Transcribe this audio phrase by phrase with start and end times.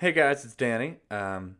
[0.00, 0.98] Hey guys, it's Danny.
[1.10, 1.56] Um,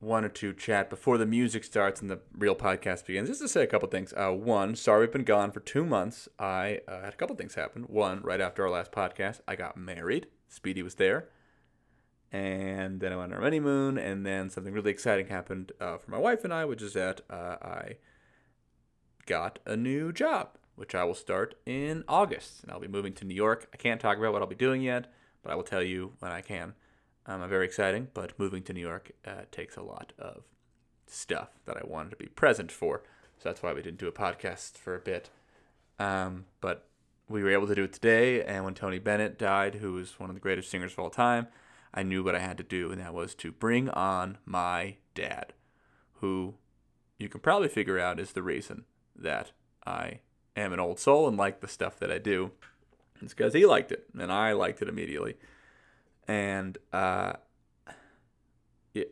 [0.00, 3.28] wanted to chat before the music starts and the real podcast begins.
[3.28, 4.14] Just to say a couple things.
[4.16, 6.28] Uh, one, sorry we've been gone for two months.
[6.38, 7.82] I uh, had a couple things happen.
[7.88, 10.28] One, right after our last podcast, I got married.
[10.46, 11.28] Speedy was there,
[12.30, 16.08] and then I went on our honeymoon, and then something really exciting happened uh, for
[16.08, 17.96] my wife and I, which is that uh, I
[19.26, 23.24] got a new job, which I will start in August, and I'll be moving to
[23.24, 23.68] New York.
[23.74, 25.12] I can't talk about what I'll be doing yet,
[25.42, 26.74] but I will tell you when I can.
[27.30, 30.42] Um, very exciting, but moving to New York uh, takes a lot of
[31.06, 33.04] stuff that I wanted to be present for.
[33.38, 35.30] So that's why we didn't do a podcast for a bit.
[36.00, 36.88] Um, but
[37.28, 38.42] we were able to do it today.
[38.42, 41.46] And when Tony Bennett died, who was one of the greatest singers of all time,
[41.94, 45.52] I knew what I had to do, and that was to bring on my dad,
[46.14, 46.54] who
[47.16, 49.52] you can probably figure out is the reason that
[49.86, 50.18] I
[50.56, 52.50] am an old soul and like the stuff that I do.
[53.22, 55.36] It's because he liked it, and I liked it immediately
[56.28, 57.34] and uh,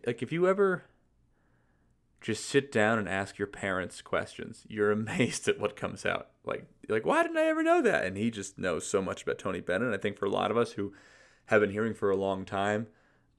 [0.07, 0.85] like if you ever
[2.21, 6.29] just sit down and ask your parents questions, you're amazed at what comes out.
[6.45, 8.05] Like, like why didn't I ever know that?
[8.05, 9.95] And he just knows so much about Tony Bennett.
[9.95, 10.93] I think for a lot of us who
[11.47, 12.89] have been hearing for a long time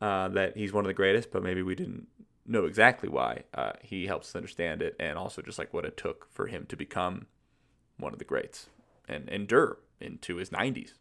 [0.01, 2.07] uh, that he's one of the greatest, but maybe we didn't
[2.45, 3.43] know exactly why.
[3.53, 6.65] Uh, he helps us understand it, and also just like what it took for him
[6.67, 7.27] to become
[7.97, 8.67] one of the greats
[9.07, 10.93] and endure into his 90s.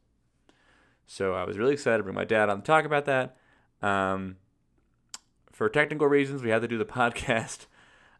[1.11, 3.39] So I was really excited to bring my dad on to talk about that.
[3.81, 4.37] Um,
[5.51, 7.65] for technical reasons, we had to do the podcast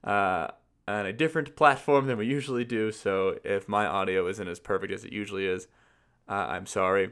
[0.03, 0.49] uh,
[0.89, 2.91] on a different platform than we usually do.
[2.91, 5.69] So if my audio isn't as perfect as it usually is,
[6.31, 7.11] uh, I'm sorry.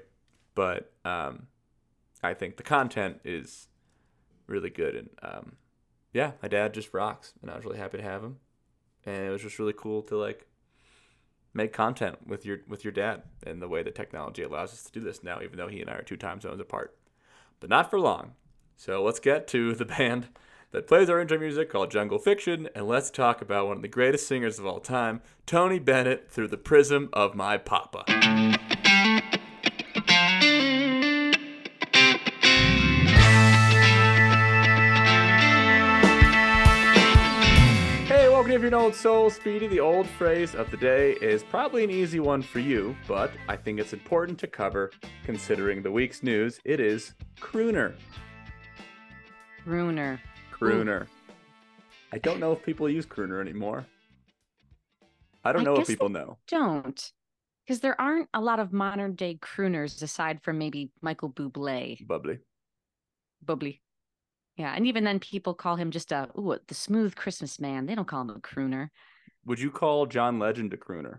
[0.55, 1.49] But um,
[2.23, 3.69] I think the content is
[4.47, 4.95] really good.
[4.95, 5.57] And um,
[6.15, 7.35] yeah, my dad just rocks.
[7.43, 8.39] And I was really happy to have him.
[9.05, 10.47] And it was just really cool to like
[11.57, 14.93] make content with your with your dad and the way that technology allows us to
[14.93, 16.97] do this now even though he and I are two time zones apart.
[17.61, 18.33] But not for long.
[18.77, 20.29] So let's get to the band
[20.73, 23.89] that plays our intro music called Jungle Fiction and let's talk about one of the
[23.89, 28.05] greatest singers of all time Tony Bennett through the prism of my papa
[38.57, 41.91] if you're an old soul, Speedy, the old phrase of the day is probably an
[41.91, 44.93] easy one for you, but I think it's important to cover
[45.25, 46.59] considering the week's news.
[46.65, 47.95] It is crooner.
[49.63, 50.19] Crooner.
[50.51, 51.03] Crooner.
[51.03, 51.07] Ooh.
[52.13, 53.85] I don't know if people use crooner anymore.
[55.45, 56.39] I don't I know if people know.
[56.49, 57.13] Don't.
[57.67, 62.07] Because there aren't a lot of modern day crooners aside from maybe Michael Bublé.
[62.07, 62.39] Bubbly.
[63.45, 63.83] Bubbly.
[64.57, 67.87] Yeah, and even then, people call him just a ooh, the smooth Christmas man.
[67.87, 68.89] They don't call him a crooner.
[69.45, 71.19] Would you call John Legend a crooner?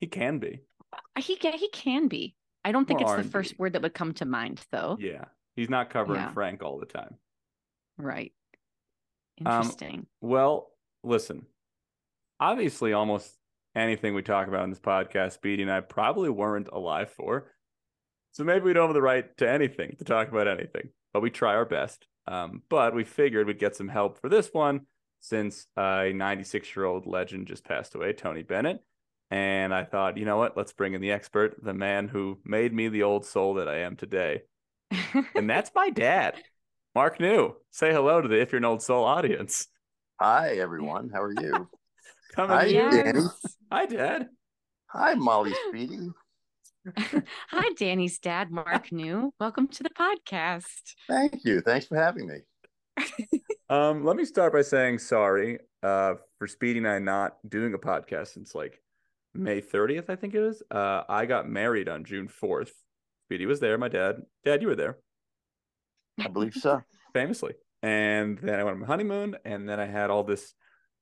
[0.00, 0.60] He can be.
[0.92, 1.52] Uh, he can.
[1.52, 2.34] He can be.
[2.64, 3.22] I don't think More it's R&B.
[3.22, 4.96] the first word that would come to mind, though.
[5.00, 6.32] Yeah, he's not covering yeah.
[6.32, 7.14] Frank all the time.
[7.96, 8.32] Right.
[9.46, 9.94] Um, Interesting.
[9.94, 10.70] Um, well,
[11.04, 11.46] listen.
[12.40, 13.32] Obviously, almost
[13.76, 17.52] anything we talk about in this podcast, Speedy and I probably weren't alive for.
[18.32, 21.30] So maybe we don't have the right to anything to talk about anything but we
[21.30, 22.06] try our best.
[22.26, 24.82] Um, but we figured we'd get some help for this one
[25.20, 28.82] since a 96 year old legend just passed away, Tony Bennett.
[29.30, 30.56] And I thought, you know what?
[30.56, 33.80] Let's bring in the expert, the man who made me the old soul that I
[33.80, 34.42] am today.
[35.34, 36.34] and that's my dad,
[36.94, 37.54] Mark New.
[37.70, 39.68] Say hello to the If You're an Old Soul audience.
[40.18, 41.10] Hi, everyone.
[41.12, 41.68] How are you?
[42.34, 43.20] Come Hi, Danny.
[43.70, 44.28] Hi, Dad.
[44.86, 46.10] Hi, Molly Speedy.
[47.50, 49.32] Hi, Danny's dad, Mark New.
[49.40, 50.94] Welcome to the podcast.
[51.08, 51.60] Thank you.
[51.60, 52.38] Thanks for having me.
[53.68, 57.78] um, let me start by saying sorry uh, for Speedy and I not doing a
[57.78, 58.80] podcast since like
[59.34, 60.62] May 30th, I think it is.
[60.70, 62.70] Uh, I got married on June 4th.
[63.26, 63.76] Speedy was there.
[63.76, 64.98] My dad, dad, you were there.
[66.18, 66.82] I believe so.
[67.12, 67.54] Famously.
[67.82, 70.54] And then I went on my honeymoon, and then I had all this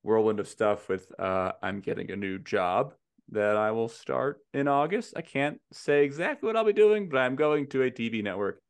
[0.03, 2.95] whirlwind of stuff with uh, I'm getting a new job
[3.31, 5.15] that I will start in August.
[5.17, 8.61] I can't say exactly what I'll be doing, but I'm going to a TV network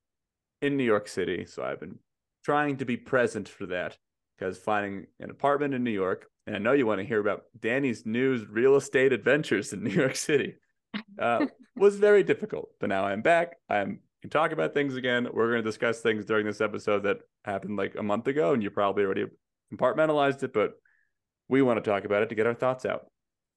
[0.63, 1.45] in New York City.
[1.47, 1.99] So I've been
[2.45, 3.97] trying to be present for that
[4.37, 7.43] because finding an apartment in New York, and I know you want to hear about
[7.59, 10.55] Danny's news real estate adventures in New York City,
[11.19, 11.47] uh,
[11.77, 12.71] was very difficult.
[12.81, 13.57] But now I'm back.
[13.69, 15.29] I'm can talk about things again.
[15.33, 18.63] We're going to discuss things during this episode that happened like a month ago, and
[18.63, 19.27] you probably already
[19.73, 20.73] compartmentalized it, but
[21.49, 23.07] we want to talk about it to get our thoughts out.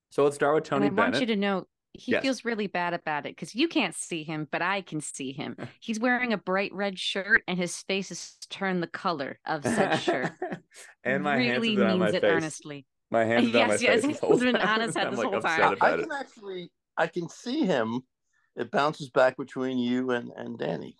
[0.09, 1.13] So let's start with Tony and I Bennett.
[1.13, 2.21] want you to know he yes.
[2.21, 5.55] feels really bad about it because you can't see him, but I can see him.
[5.79, 9.97] He's wearing a bright red shirt, and his face is turned the color of said
[9.97, 10.31] shirt.
[11.03, 12.31] and my really hands means it face.
[12.31, 12.85] earnestly.
[13.11, 14.19] My hands yes, on my yes, face.
[14.19, 15.77] He's been on his this like whole time.
[15.81, 18.01] I can actually, I can see him.
[18.55, 20.95] It bounces back between you and and Danny.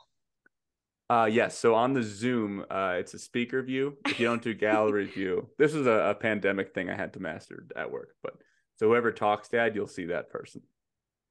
[1.09, 1.57] Uh, yes.
[1.57, 3.97] So on the Zoom, uh, it's a speaker view.
[4.05, 7.19] If you don't do gallery view, this is a, a pandemic thing I had to
[7.19, 8.09] master at work.
[8.21, 8.35] But
[8.79, 10.61] so whoever talks, Dad, you'll see that person.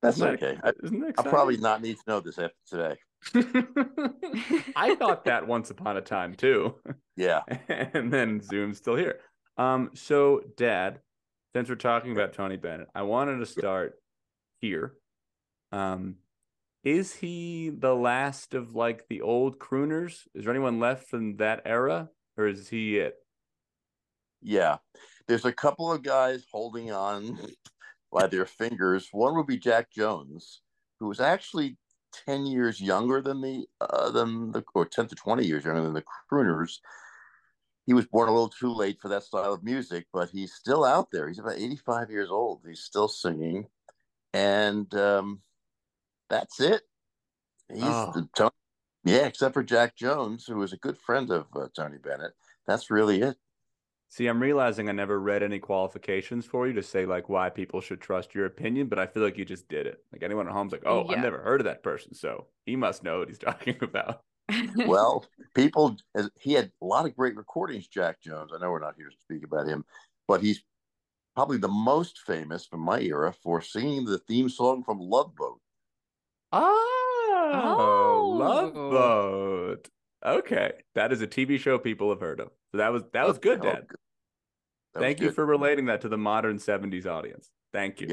[0.03, 0.61] That's Isn't that- okay.
[0.63, 2.97] I, Isn't that I'll probably not need to know this after today.
[4.77, 6.77] I thought that once upon a time too,
[7.17, 7.41] Yeah.
[7.69, 9.19] and then Zoom's still here.
[9.57, 11.01] Um, so Dad,
[11.55, 13.95] since we're talking about Tony Bennett, I wanted to start
[14.61, 14.95] here.
[15.73, 16.17] Um,
[16.85, 20.27] is he the last of like the old crooners?
[20.35, 23.17] Is there anyone left from that era, or is he it?
[24.43, 24.77] Yeah.
[25.29, 27.39] There's a couple of guys holding on
[28.13, 29.09] by their fingers.
[29.13, 30.63] One would be Jack Jones,
[30.99, 31.77] who was actually
[32.27, 35.93] 10 years younger than the uh, than the or 10 to 20 years younger than
[35.93, 36.79] the crooners.
[37.87, 40.85] He was born a little too late for that style of music, but he's still
[40.85, 41.27] out there.
[41.29, 42.61] He's about 85 years old.
[42.67, 43.67] He's still singing.
[44.35, 45.41] And um,
[46.29, 46.83] that's it.
[47.73, 48.13] He's Oh.
[48.15, 48.51] the Tony,
[49.05, 52.33] yeah, except for Jack Jones, who was a good friend of uh, Tony Bennett.
[52.67, 53.37] That's really it.
[54.11, 57.81] See, I'm realizing I never read any qualifications for you to say like why people
[57.83, 60.03] should trust your opinion, but I feel like you just did it.
[60.13, 61.17] Like anyone at home's like, oh, Yeah.
[61.17, 64.23] I've never heard of that person, so he must know what he's talking about.
[64.87, 65.95] well, people,
[66.41, 68.51] he had a lot of great recordings, Jack Jones.
[68.55, 69.85] I know we're not here to speak about him,
[70.27, 70.63] but he's
[71.37, 75.61] probably the most famous from my era for singing the theme song from Love Boat.
[76.51, 78.91] Oh, Love Oh.
[78.91, 79.89] Boat.
[80.25, 82.49] Okay, that is a TV show people have heard of.
[82.73, 83.87] So that was that was good, Oh, Dad.
[84.95, 85.35] That Thank you good.
[85.35, 87.51] for relating that to the modern '70s audience.
[87.73, 88.09] Thank you.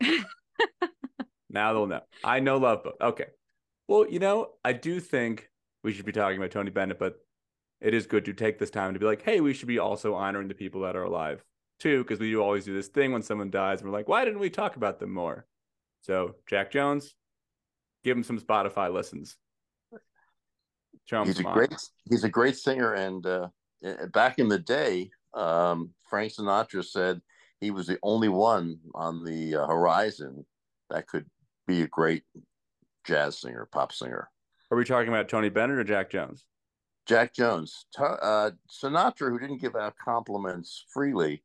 [0.00, 0.22] Yeah.
[1.50, 2.02] now they'll know.
[2.22, 2.96] I know Love Boat.
[3.00, 3.26] Okay.
[3.88, 5.48] Well, you know, I do think
[5.82, 7.16] we should be talking about Tony Bennett, but
[7.80, 10.14] it is good to take this time to be like, hey, we should be also
[10.14, 11.42] honoring the people that are alive
[11.80, 14.24] too, because we do always do this thing when someone dies, and we're like, why
[14.24, 15.46] didn't we talk about them more?
[16.02, 17.14] So Jack Jones,
[18.04, 19.36] give him some Spotify listens.
[21.06, 21.74] Show He's a great,
[22.08, 22.94] he's a great singer.
[22.94, 23.48] And uh,
[24.12, 27.20] back in the day, um, Frank Sinatra said
[27.60, 30.44] he was the only one on the uh, horizon
[30.90, 31.26] that could
[31.66, 32.24] be a great
[33.04, 34.30] jazz singer, pop singer.
[34.70, 36.44] Are we talking about Tony Bennett or Jack Jones?
[37.06, 37.86] Jack Jones.
[37.98, 41.42] Uh, Sinatra, who didn't give out compliments freely,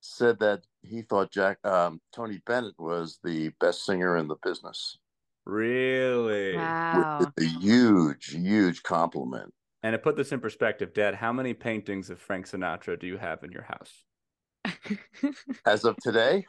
[0.00, 4.98] said that he thought Jack um, Tony Bennett was the best singer in the business.
[5.44, 6.56] Really?
[6.56, 7.18] wow.
[7.18, 9.52] Which is a huge, huge compliment.
[9.82, 13.18] And to put this in perspective, Dad, how many paintings of Frank Sinatra do you
[13.18, 14.04] have in your house?
[15.66, 16.44] As of today,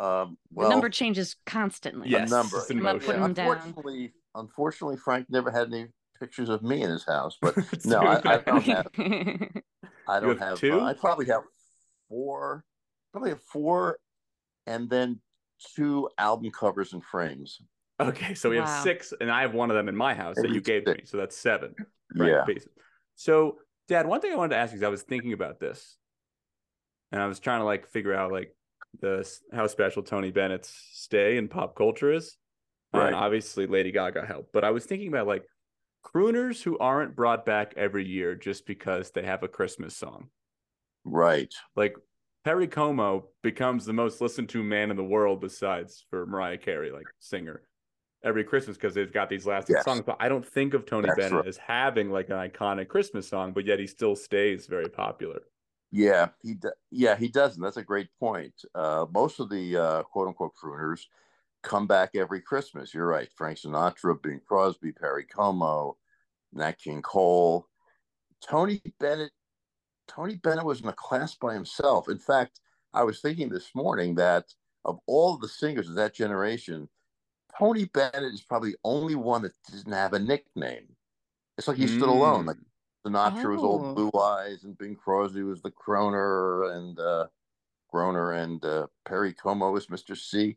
[0.00, 2.08] um, the number changes constantly.
[2.08, 2.56] Yes, a number.
[2.58, 3.06] it's an I'm not emotion.
[3.06, 3.50] putting them down.
[3.56, 5.88] unfortunately, unfortunately, Frank never had any
[6.18, 7.36] pictures of me in his house.
[7.40, 8.86] But no, I, I don't have.
[10.08, 10.58] I don't have have.
[10.58, 10.80] two?
[10.80, 11.42] uh, I probably have
[12.08, 12.64] four.
[13.12, 13.98] Probably have four,
[14.66, 15.20] and then
[15.74, 17.60] two album covers and frames.
[18.00, 20.50] Okay, so we have six, and I have one of them in my house that
[20.50, 21.74] you gave to me, so that's seven.
[22.16, 22.44] Frank Yeah.
[22.44, 22.72] pieces.
[23.14, 23.58] So,
[23.88, 25.96] Dad, one thing I wanted to ask you is I was thinking about this,
[27.12, 28.56] and I was trying to like figure out like
[29.00, 32.36] the how special Tony Bennett's stay in pop culture is.
[32.92, 33.06] Right.
[33.06, 35.44] And obviously, Lady Gaga helped, but I was thinking about like
[36.04, 40.28] crooners who aren't brought back every year just because they have a Christmas song.
[41.04, 41.52] Right.
[41.76, 41.94] Like
[42.44, 46.90] Perry Como becomes the most listened to man in the world besides for Mariah Carey,
[46.90, 47.62] like singer,
[48.24, 49.84] every Christmas because they've got these lasting Yes.
[49.84, 50.02] songs.
[50.06, 51.46] But I don't think of Tony That's Bennett right.
[51.46, 55.42] as having like an iconic Christmas song, but yet he still stays very popular.
[55.90, 56.54] Yeah, he
[56.90, 57.60] yeah he doesn't.
[57.60, 58.54] That's a great point.
[58.74, 61.06] Uh, most of the uh, quote unquote crooners
[61.62, 62.94] come back every Christmas.
[62.94, 63.28] You're right.
[63.36, 65.96] Frank Sinatra, Bing Crosby, Perry Como,
[66.52, 67.66] Nat King Cole,
[68.40, 69.32] Tony Bennett.
[70.10, 72.08] Tony Bennett was in a class by himself.
[72.08, 72.60] In fact,
[72.92, 74.52] I was thinking this morning that
[74.84, 76.88] of all the singers of that generation,
[77.56, 80.96] Tony Bennett is probably the only one that doesn't have a nickname.
[81.56, 82.46] It's like he stood alone.
[82.46, 82.56] Like
[83.06, 83.66] Sinatra was Oh.
[83.66, 87.26] old Blue Eyes, and Bing Crosby was the Croner, and uh,
[87.92, 90.16] Groaner, and uh, Perry Como was Mr.
[90.16, 90.56] C.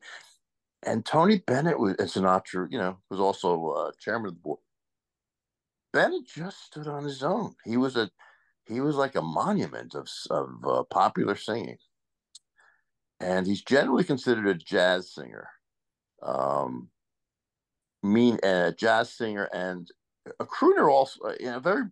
[0.83, 4.60] And Tony Bennett was, and Sinatra, you know, was also uh, chairman of the board.
[5.91, 7.55] Bennett just stood on his own.
[7.65, 8.10] He was a,
[8.65, 11.77] he was like a monument of of uh, popular singing,
[13.20, 15.50] and he's generally considered a jazz singer,
[16.22, 16.89] um,
[18.01, 19.89] mean a jazz singer and
[20.39, 20.91] a crooner.
[20.91, 21.84] Also, you know, very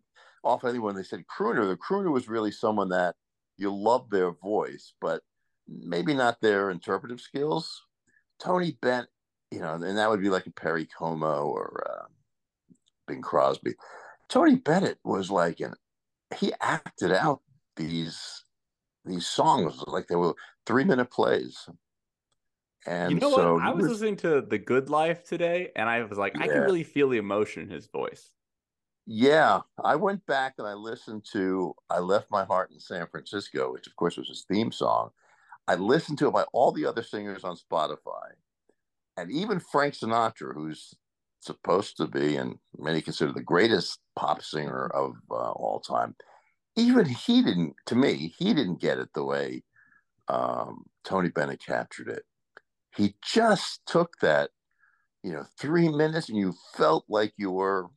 [0.44, 3.16] often when they said crooner, the crooner was really someone that
[3.58, 5.22] you love their voice, but
[5.68, 7.84] maybe not their interpretive skills.
[8.40, 9.10] Tony Bennett,
[9.52, 12.06] you know, and that would be like a Perry Como or uh,
[13.08, 13.76] Bing Crosby.
[14.30, 15.76] Tony Bennett was like an
[16.36, 17.42] he acted out
[17.76, 18.44] these
[19.06, 20.36] these songs like they were
[20.66, 21.68] three minute plays.
[22.86, 23.64] And you know so what?
[23.64, 26.62] I he was listening to The Good Life today, and I was like, I can
[26.62, 28.32] really feel the emotion in his voice.
[29.06, 33.74] Yeah, I went back and I listened to I Left My Heart in San Francisco,
[33.74, 35.10] which of course was his theme song.
[35.68, 38.32] I listened to it by all the other singers on Spotify.
[39.18, 40.94] And even Frank Sinatra, who's
[41.42, 46.16] supposed to be, and many consider the greatest pop singer of uh, all time,
[46.76, 49.64] even he didn't, to me, he didn't get it the way
[50.28, 52.24] um, Tony Bennett captured it.
[52.96, 54.52] He just took that,
[55.24, 57.88] you know, three minutes and you felt like you were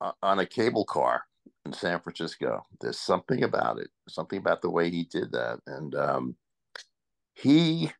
[0.00, 1.22] uh, on a cable car
[1.64, 2.62] in San Francisco.
[2.80, 5.60] There's something about it, something about the way he did that.
[5.66, 6.36] And um,
[7.34, 7.92] he,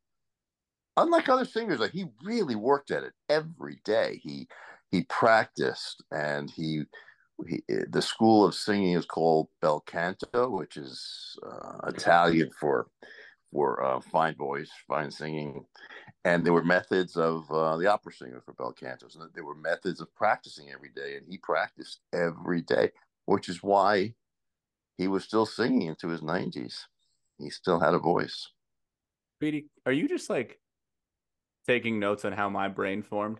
[0.96, 4.20] unlike other singers, like he really worked at it every day.
[4.22, 4.48] He
[4.90, 6.84] he practiced and he,
[7.46, 12.88] he the school of singing is called bel canto, which is uh, Italian for
[13.52, 15.64] for uh, fine voice, fine singing.
[16.24, 19.54] And there were methods of uh, the opera singer for bel cantos, and there were
[19.54, 21.16] methods of practicing every day.
[21.16, 22.90] And he practiced every day,
[23.26, 24.14] which is why
[24.98, 26.84] he was still singing into his 90s.
[27.38, 28.48] He still had a voice.
[29.86, 30.60] Are you just like
[31.66, 33.38] taking notes on how my brain formed?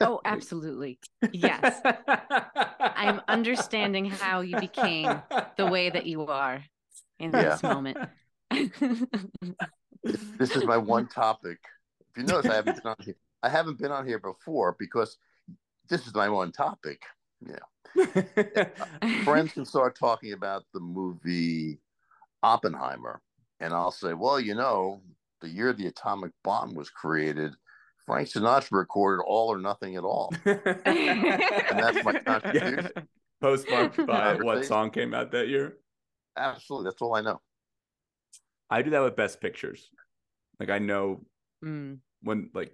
[0.00, 1.00] Oh, absolutely.
[1.32, 1.80] Yes.
[2.80, 5.22] I'm understanding how you became
[5.56, 6.62] the way that you are
[7.18, 7.42] in yeah.
[7.42, 7.98] this moment
[10.02, 11.58] this is my one topic.
[12.10, 13.16] If you notice, I haven't been on here.
[13.42, 15.16] I haven't been on here before because
[15.88, 17.02] this is my one topic.
[17.46, 18.64] Yeah.
[19.24, 21.78] Friends can start talking about the movie
[22.42, 23.20] Oppenheimer,
[23.60, 25.00] and I'll say, well, you know,
[25.40, 27.54] the year the atomic bomb was created,
[28.08, 30.32] Frank Sinatra recorded All or Nothing at All.
[30.44, 32.90] and that's my contribution.
[32.96, 33.02] Yeah.
[33.40, 35.76] Postmarked by what song came out that year?
[36.36, 36.88] Absolutely.
[36.88, 37.40] That's all I know.
[38.70, 39.90] I do that with best pictures.
[40.58, 41.20] Like I know
[41.64, 41.98] mm.
[42.22, 42.72] when like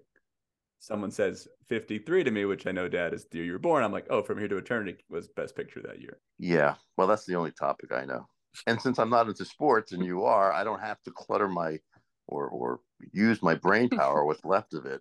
[0.79, 3.83] someone says 53 to me, which I know dad is the year you were born,
[3.83, 6.19] I'm like, oh, from here to eternity was best picture that year.
[6.39, 6.75] Yeah.
[6.97, 8.27] Well, that's the only topic I know.
[8.69, 11.79] And since I'm not into sports and you are, I don't have to clutter my
[12.27, 12.81] or or
[13.13, 15.01] use my brain power, what's left of it,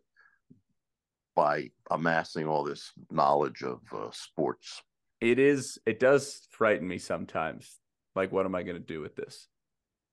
[1.35, 4.81] by amassing all this knowledge of uh, sports.
[5.21, 5.77] It is.
[5.85, 7.79] It does frighten me sometimes.
[8.15, 9.47] Like, what am I going to do with this?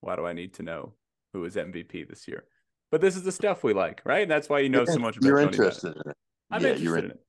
[0.01, 0.95] Why do I need to know
[1.33, 2.45] who is MVP this year?
[2.91, 4.23] But this is the stuff we like, right?
[4.23, 6.17] And that's why you know so much about You're interested in it.
[6.51, 7.21] I'm yeah, interested in, in it.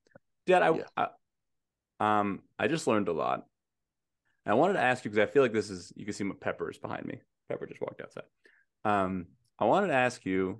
[0.48, 0.84] Dad, I, yeah.
[0.98, 3.46] I, um, I just learned a lot.
[4.46, 6.24] And I wanted to ask you because I feel like this is you can see
[6.24, 7.22] my Pepper is behind me.
[7.48, 8.24] Pepper just walked outside.
[8.86, 9.28] Um,
[9.60, 10.58] I wanted to ask you,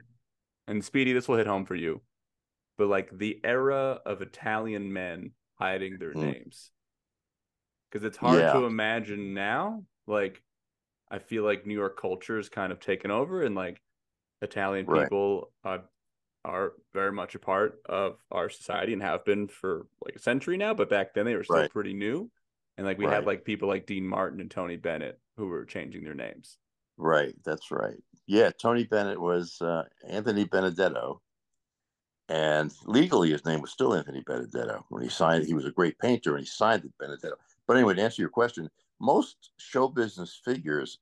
[0.68, 2.02] and Speedy, this will hit home for you,
[2.78, 6.24] but like the era of Italian men hiding their mm.
[6.24, 6.72] names,
[7.90, 8.54] because it's hard yeah.
[8.54, 9.84] to imagine now.
[10.08, 10.42] Like
[11.10, 13.82] I feel like New York culture is kind of taken over, and like
[14.42, 15.04] Italian right.
[15.04, 15.80] people uh,
[16.46, 20.58] are very much a part of our society and have been for like a century
[20.58, 20.74] now.
[20.74, 21.72] But back then they were still right.
[21.72, 22.30] pretty new,
[22.78, 23.16] and like we right.
[23.16, 26.58] had like people like Dean Martin and Tony Bennett who were changing their names.
[26.98, 27.98] Right, that's right.
[28.28, 31.22] Yeah, Tony Bennett was uh, Anthony Benedetto,
[32.30, 34.86] and legally his name was still Anthony Benedetto.
[34.90, 37.36] When he signed, he was a great painter, and he signed it Benedetto.
[37.68, 38.70] But anyway, to answer your question,
[39.00, 41.00] most show business figures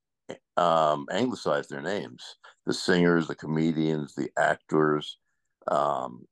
[0.57, 2.23] um, anglicize their names.
[2.65, 5.17] The singers, the comedians, the actors,
[5.67, 6.25] um,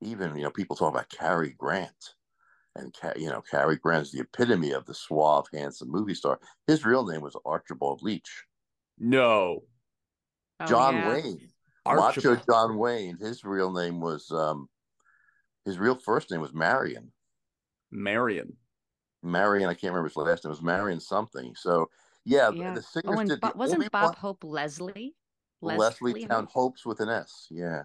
[0.00, 2.14] even you know people talk about Cary Grant,
[2.74, 6.38] and you know Cary Grant is the epitome of the suave, handsome movie star.
[6.66, 8.44] His real name was Archibald Leach.
[8.98, 9.62] No,
[10.60, 11.12] oh, John yeah.
[11.12, 11.48] Wayne,
[11.84, 12.38] Archibald.
[12.38, 13.18] Macho John Wayne.
[13.18, 14.68] His real name was um,
[15.64, 17.12] his real first name was Marion.
[17.90, 18.56] Marion.
[19.22, 20.50] Marion, I can't remember his last name.
[20.50, 21.54] It was Marion something.
[21.56, 21.88] So
[22.24, 22.74] yeah, yeah.
[22.74, 23.40] the singers oh, and did.
[23.40, 25.14] Bo- wasn't Bob one, Hope Leslie?
[25.62, 27.46] Leslie, Leslie Town Hopes with an S.
[27.50, 27.82] Yeah.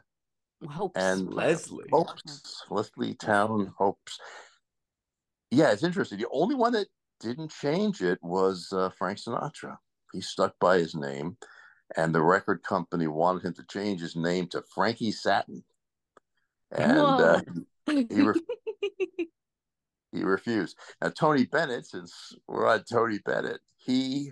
[0.68, 1.00] Hopes.
[1.00, 1.86] And Leslie.
[1.91, 2.63] Hopes.
[2.70, 4.20] Leslie Town Hopes.
[5.50, 6.20] Yeah, it's interesting.
[6.20, 6.88] The only one that
[7.20, 9.77] didn't change it was uh, Frank Sinatra.
[10.12, 11.38] He stuck by his name,
[11.96, 15.63] and the record company wanted him to change his name to Frankie Satin.
[16.72, 17.41] And uh,
[17.88, 18.41] he, re-
[20.12, 20.77] he refused.
[21.01, 24.32] Now Tony Bennett, since we're on Tony Bennett, he,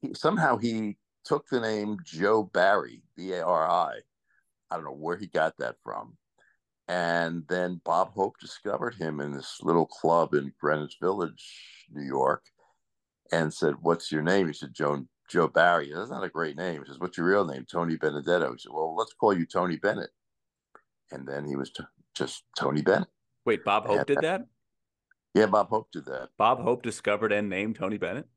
[0.00, 4.00] he somehow he took the name Joe Bari, B A R I.
[4.70, 6.16] I don't know where he got that from.
[6.88, 12.42] And then Bob Hope discovered him in this little club in Greenwich Village, New York,
[13.32, 16.82] and said, "What's your name?" He said, "Joe Joe Bari." That's not a great name.
[16.82, 18.52] He says, "What's your real name?" Tony Benedetto.
[18.52, 20.10] He said, "Well, let's call you Tony Bennett."
[21.10, 21.84] And then he was t-
[22.14, 23.08] just Tony Bennett.
[23.44, 24.46] Wait, Bob Hope did that?
[25.34, 26.28] Yeah, Bob Hope did that.
[26.36, 28.28] Bob Hope discovered and named Tony Bennett.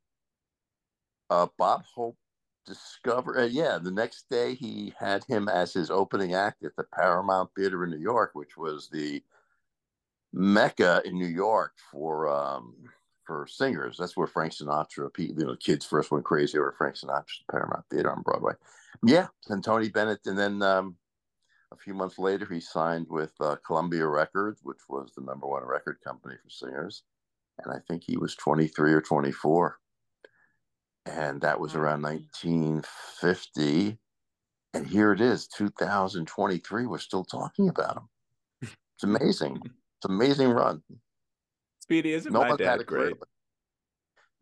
[1.30, 2.18] Uh, Bob Hope
[2.66, 3.38] discovered.
[3.38, 7.50] Uh, yeah, the next day he had him as his opening act at the Paramount
[7.56, 9.22] Theater in New York, which was the
[10.34, 12.76] mecca in New York for um,
[13.26, 13.98] for singers.
[13.98, 18.12] That's where Frank Sinatra, you know, kids first went crazy over Frank Sinatra's Paramount Theater
[18.12, 18.54] on Broadway.
[19.04, 20.96] Yeah, and Tony Bennett, and then um,
[21.72, 25.66] a few months later, he signed with uh, Columbia Records, which was the number one
[25.66, 27.04] record company for singers.
[27.64, 29.78] And I think he was 23 or 24.
[31.06, 33.98] And that was around 1950.
[34.74, 36.86] And here it is, 2023.
[36.86, 38.10] We're still talking about him.
[38.62, 39.62] It's amazing.
[39.64, 40.82] It's amazing run.
[41.86, 43.14] Speedy isn't no my dad great?
[43.14, 43.14] Career.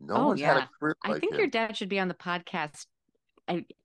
[0.00, 0.54] No oh, one's yeah.
[0.54, 1.38] had a career I think him.
[1.38, 2.86] your dad should be on the podcast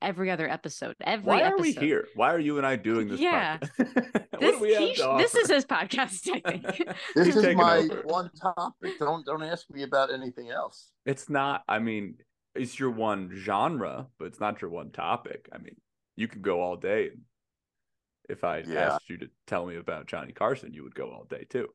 [0.02, 0.96] every other episode.
[1.02, 1.62] Every Why are episode.
[1.62, 2.08] we here?
[2.16, 3.20] Why are you and I doing this?
[3.20, 6.30] Yeah, this, he, this is his podcast.
[6.34, 6.66] I think
[7.16, 8.02] this is my over.
[8.06, 8.98] one topic.
[9.00, 10.92] Don't don't ask me about anything else.
[11.06, 11.64] It's not.
[11.68, 12.16] I mean,
[12.56, 15.50] it's your one genre, but it's not your one topic.
[15.54, 15.76] I mean,
[16.16, 17.12] you could go all day.
[18.30, 18.94] If I yeah.
[18.94, 21.68] asked you to tell me about Johnny Carson, you would go all day too.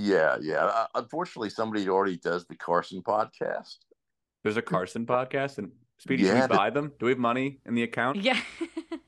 [0.00, 0.64] Yeah, yeah.
[0.64, 3.78] Uh, unfortunately, somebody already does the Carson podcast.
[4.44, 6.92] There's a Carson podcast, and Speedy, yeah, do we buy them?
[7.00, 8.18] Do we have money in the account?
[8.22, 8.40] Yeah.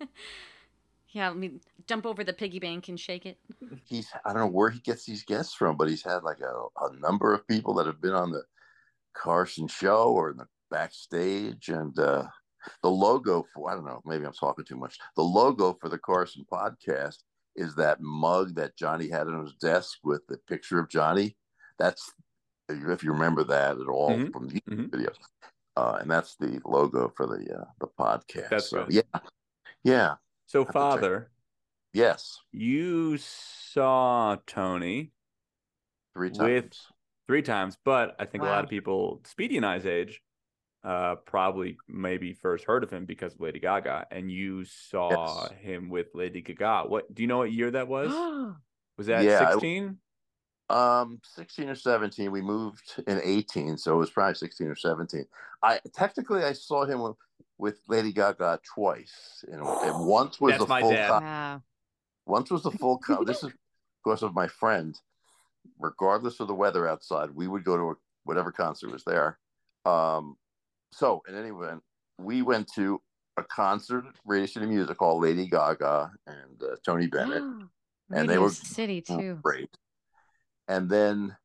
[1.10, 3.38] yeah, let me jump over the piggy bank and shake it.
[3.84, 6.84] He's I don't know where he gets these guests from, but he's had like a,
[6.84, 8.42] a number of people that have been on the
[9.14, 12.24] Carson show or in the backstage and uh
[12.82, 14.98] the logo for I don't know, maybe I'm talking too much.
[15.14, 17.18] The logo for the Carson podcast
[17.56, 21.36] is that mug that Johnny had on his desk with the picture of Johnny.
[21.78, 22.12] That's
[22.68, 24.30] if you remember that at all mm-hmm.
[24.30, 24.84] from the mm-hmm.
[24.84, 25.16] videos
[25.76, 28.50] uh, and that's the logo for the uh, the podcast.
[28.50, 28.94] That's so, good.
[28.94, 29.20] Yeah,
[29.84, 30.14] yeah.
[30.46, 31.30] So, Father,
[31.92, 35.12] yes, you saw Tony
[36.14, 36.42] three times.
[36.42, 36.72] With
[37.26, 38.50] three times, but I think wow.
[38.50, 40.20] a lot of people, Speedy and I's age,
[40.82, 45.52] uh, probably maybe first heard of him because of Lady Gaga, and you saw yes.
[45.60, 46.84] him with Lady Gaga.
[46.88, 47.38] What do you know?
[47.38, 48.10] What year that was?
[48.96, 49.98] was that sixteen?
[50.70, 52.30] Um, 16 or 17.
[52.30, 55.24] We moved in 18, so it was probably 16 or 17.
[55.64, 57.16] I technically I saw him with,
[57.58, 59.44] with Lady Gaga twice.
[59.50, 61.60] You know, and once was That's the full wow.
[62.24, 63.50] Once was the full co- This is
[64.04, 64.96] because of my friend.
[65.78, 69.38] Regardless of the weather outside, we would go to whatever concert was there.
[69.84, 70.36] Um,
[70.92, 71.82] so in any event,
[72.18, 73.00] we went to
[73.36, 77.42] a concert, Radio City Music Hall, Lady Gaga and uh, Tony Bennett,
[78.12, 79.38] and they were City too.
[79.42, 79.70] Great
[80.70, 81.36] and then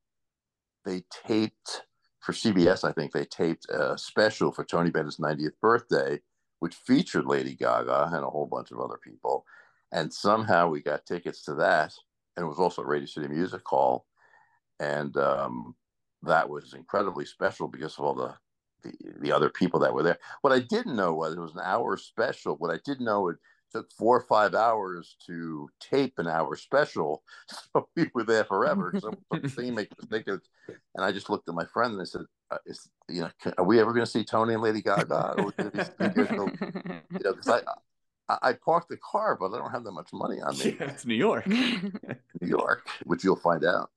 [0.86, 1.81] they taped
[2.21, 2.88] for CBS.
[2.88, 6.19] I think they taped a special for Tony Bennett's 90th birthday,
[6.60, 9.43] which featured Lady Gaga and a whole bunch of other people.
[9.91, 11.91] And somehow we got tickets to that,
[12.38, 14.05] and it was also at Radio City Music Hall,
[14.79, 15.75] and um,
[16.21, 18.36] that was incredibly special because of all the,
[18.86, 20.17] the the other people that were there.
[20.41, 22.56] What I didn't know was it was an hour special.
[22.56, 23.38] What I didn't know it
[23.76, 27.24] took four or five hours to tape an hour special.
[27.74, 28.93] So we were there forever.
[29.00, 30.48] So the make tickets.
[30.95, 33.54] And I just looked at my friend and I said, uh, is, you know, can,
[33.58, 35.36] are we ever going to see Tony and Lady Gaga?
[35.38, 35.54] you
[36.38, 36.50] know,
[37.10, 37.60] because I,
[38.30, 40.78] I, I parked the car, but I don't have that much money on me.
[40.80, 41.48] Yeah, it's New York.
[41.48, 42.00] New
[42.41, 43.91] York, which you'll find out.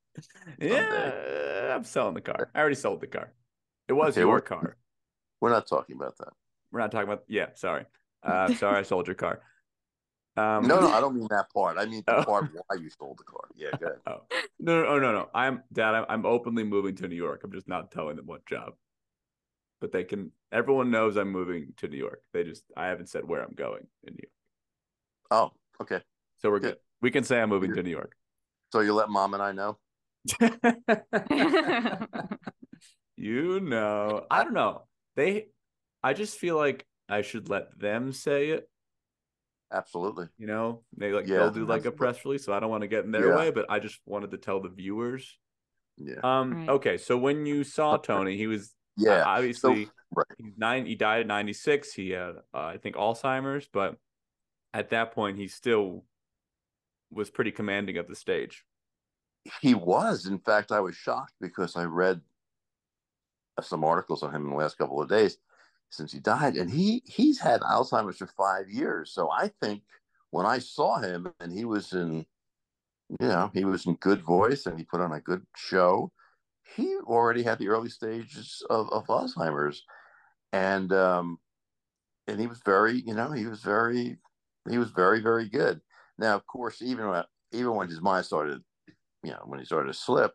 [0.61, 2.51] Yeah, I'm selling the car.
[2.55, 3.33] I already sold the car.
[3.89, 4.77] It was okay, your car.
[5.41, 6.33] We're not talking about that.
[6.71, 7.25] We're not talking about.
[7.29, 7.87] Yeah, sorry.
[8.23, 9.41] Uh, sorry, I sold your car.
[10.37, 11.79] Um, no, no, I don't mean that part.
[11.79, 12.25] I mean the oh.
[12.25, 13.49] part why you sold the car.
[13.57, 13.97] Yeah, good.
[14.07, 14.23] Oh.
[14.61, 15.29] No, no, no, no.
[15.35, 15.95] I'm dad.
[15.95, 17.43] I'm, I'm openly moving to New York.
[17.45, 18.75] I'm just not telling them what job.
[19.81, 20.33] But they can.
[20.53, 22.23] Everyone knows I'm moving to New York.
[22.33, 22.65] They just.
[22.77, 24.33] I haven't said where I'm going in New York.
[25.31, 26.03] Oh, okay.
[26.39, 26.75] So we're good.
[26.75, 26.79] good.
[27.01, 28.15] We can say I'm moving You're, to New York.
[28.73, 29.79] So you let mom and I know.
[33.19, 34.87] you know, I don't know.
[35.17, 35.49] They.
[36.03, 38.69] I just feel like I should let them say it
[39.73, 40.27] Absolutely.
[40.39, 42.83] You know, they like yeah, they'll do like a press release, so I don't want
[42.83, 43.37] to get in their yeah.
[43.37, 45.39] way, but I just wanted to tell the viewers.
[45.99, 46.21] Yeah.
[46.23, 46.61] Um.
[46.61, 46.69] Right.
[46.71, 46.97] Okay.
[46.97, 50.27] So when you saw Tony, he was yeah obviously so, right.
[50.39, 50.87] he's nine.
[50.87, 51.93] He died at ninety six.
[51.93, 53.97] He had uh, I think Alzheimer's, but
[54.73, 56.05] at that point he still
[57.11, 58.65] was pretty commanding of the stage.
[59.61, 60.27] He was.
[60.27, 62.21] In fact, I was shocked because I read
[63.65, 65.39] some articles on him in the last couple of days
[65.91, 69.13] since he died, and he he's had Alzheimer's for five years.
[69.13, 69.83] So I think
[70.31, 72.27] when I saw him and he was in,
[73.09, 76.13] you know, he was in good voice and he put on a good show.
[76.77, 79.85] He already had the early stages of, of Alzheimer's,
[80.53, 81.39] and um,
[82.27, 84.19] and he was very, you know, he was very,
[84.69, 85.81] he was very, very good.
[86.19, 88.61] Now, of course, even when even when his mind started,
[89.23, 90.35] you know, when he started to slip,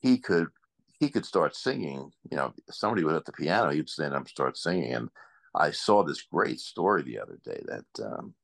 [0.00, 0.48] he could
[0.98, 2.10] he could start singing.
[2.30, 4.92] You know, somebody was at the piano, he'd stand up and start singing.
[4.92, 5.08] And
[5.54, 8.34] I saw this great story the other day that um,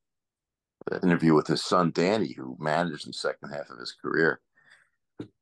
[1.01, 4.41] interview with his son Danny, who managed the second half of his career.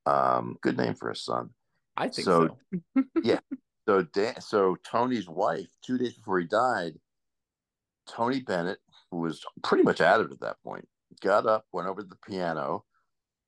[0.06, 1.50] Um, good name for a son.
[1.98, 2.58] I think so.
[2.96, 3.04] so.
[3.24, 3.40] yeah.
[3.88, 6.94] So Dan, so Tony's wife, two days before he died,
[8.08, 10.88] Tony Bennett, who was pretty much out of it at that point,
[11.22, 12.86] got up, went over to the piano,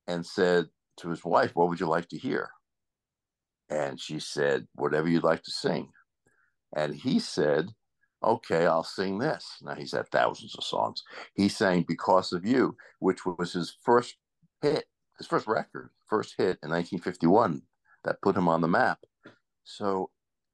[0.08, 0.66] and said
[0.98, 2.50] to his wife, "What would you like to hear?"
[3.70, 5.90] And she said, "Whatever you'd like to sing."
[6.76, 7.70] And he said,
[8.24, 9.58] okay, I'll sing this.
[9.62, 11.04] Now he's had thousands of songs.
[11.36, 14.16] He sang Because of You, which was his first
[14.62, 14.86] hit,
[15.18, 17.62] his first record, first hit in 1951
[18.04, 19.00] that put him on the map.
[19.64, 20.10] So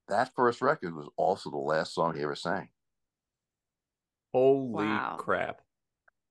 [0.07, 2.69] that first record was also the last song he ever sang.
[4.33, 5.17] Holy wow.
[5.19, 5.61] crap.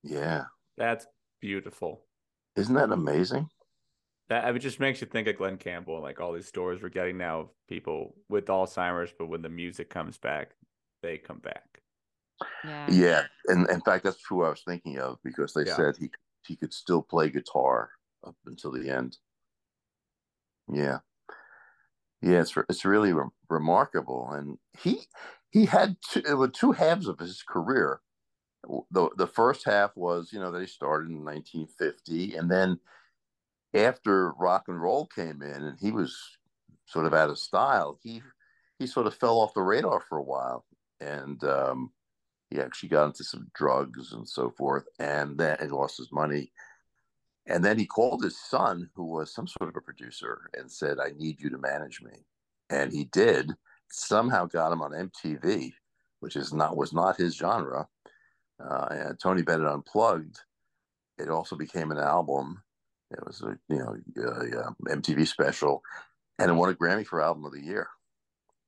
[0.03, 0.45] Yeah.
[0.77, 1.05] That's
[1.41, 2.01] beautiful.
[2.55, 3.49] Isn't that amazing?
[4.29, 6.89] That it just makes you think of Glen Campbell and like all these stories we're
[6.89, 10.51] getting now of people with Alzheimer's, but when the music comes back,
[11.01, 11.81] they come back.
[12.63, 12.87] Yeah.
[12.89, 13.23] Yeah.
[13.47, 15.75] And in fact, that's who I was thinking of because they yeah.
[15.75, 16.09] said he
[16.47, 17.89] he could still play guitar
[18.25, 19.17] up until the end.
[20.71, 20.99] Yeah.
[22.21, 24.99] Yeah, it's it's really re- remarkable, and he
[25.51, 28.01] he had two, there were two halves of his career.
[28.91, 32.77] the The first half was you know that he started in 1950, and then
[33.73, 36.17] after rock and roll came in, and he was
[36.85, 38.21] sort of out of style, he
[38.79, 40.65] he sort of fell off the radar for a while
[41.01, 41.91] and um,
[42.49, 46.51] he actually got into some drugs and so forth, and then he lost his money.
[47.47, 50.99] And then he called his son, who was some sort of a producer, and said,
[50.99, 52.25] "I need you to manage me."
[52.69, 53.55] And he did.
[53.89, 55.73] Somehow got him on MTV,
[56.19, 57.87] which is not was not his genre.
[58.63, 60.39] Uh, Tony Bennett Unplugged.
[61.17, 62.61] It also became an album.
[63.11, 65.81] It was a you know a, MTV special,
[66.37, 67.87] and it won a Grammy for Album of the Year.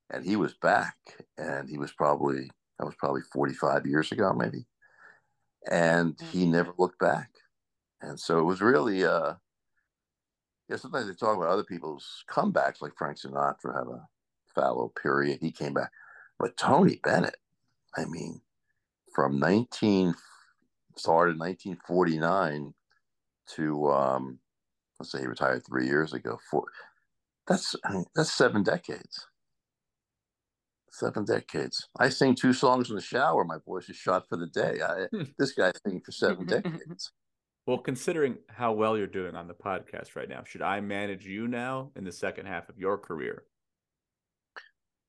[0.10, 0.98] And he was back
[1.38, 4.66] and he was probably that was probably 45 years ago maybe.
[5.70, 6.52] And he mm-hmm.
[6.52, 7.30] never looked back.
[8.02, 9.36] And so it was really uh
[10.70, 14.08] yeah sometimes they talk about other people's comebacks like frank sinatra had a
[14.54, 15.40] fallow period.
[15.42, 15.92] He came back.
[16.40, 17.38] But tony bennett
[17.96, 18.42] i mean
[19.14, 20.14] from 19
[20.98, 22.74] started 1949
[23.48, 24.40] to um
[25.00, 26.64] let's say he retired three years ago four
[27.48, 29.28] that's I mean, that's seven decades
[30.92, 31.88] seven decades.
[32.00, 33.44] I sing two songs in the shower.
[33.44, 34.80] My voice is shot for the day.
[34.86, 35.24] I, hmm.
[35.38, 37.12] this guy's singing for seven decades.
[37.66, 41.48] Well, considering how well you're doing on the podcast right now, should I manage you
[41.48, 43.44] now in the second half of your career?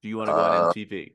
[0.03, 1.13] Do you want to go uh, on MTV?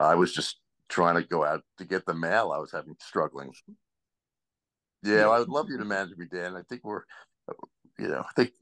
[0.00, 2.52] I was just trying to go out to get the mail.
[2.54, 3.52] I was having struggling.
[5.02, 6.56] Yeah, I would love you to manage me, Dan.
[6.56, 7.02] I think we're,
[7.98, 8.52] you know, I think,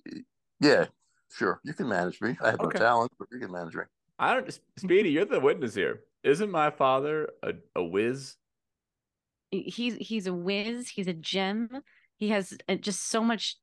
[0.61, 0.87] yeah,
[1.33, 2.37] Sure, you can manage me.
[2.41, 2.79] I have okay.
[2.79, 3.83] no talent, but you can manage me.
[4.19, 5.11] I don't, Speedy.
[5.11, 6.01] You're the witness here.
[6.23, 8.37] Isn't my father a, a whiz?
[9.51, 10.89] He's he's a whiz.
[10.89, 11.69] He's a gem.
[12.17, 13.57] He has uh, just so much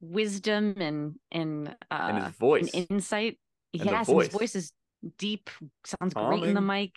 [0.00, 3.38] wisdom and and uh, and his voice, and insight.
[3.72, 4.26] And yes, voice.
[4.26, 4.72] his voice is
[5.18, 5.50] deep.
[5.84, 6.40] Sounds Calming.
[6.40, 6.94] great in the mic.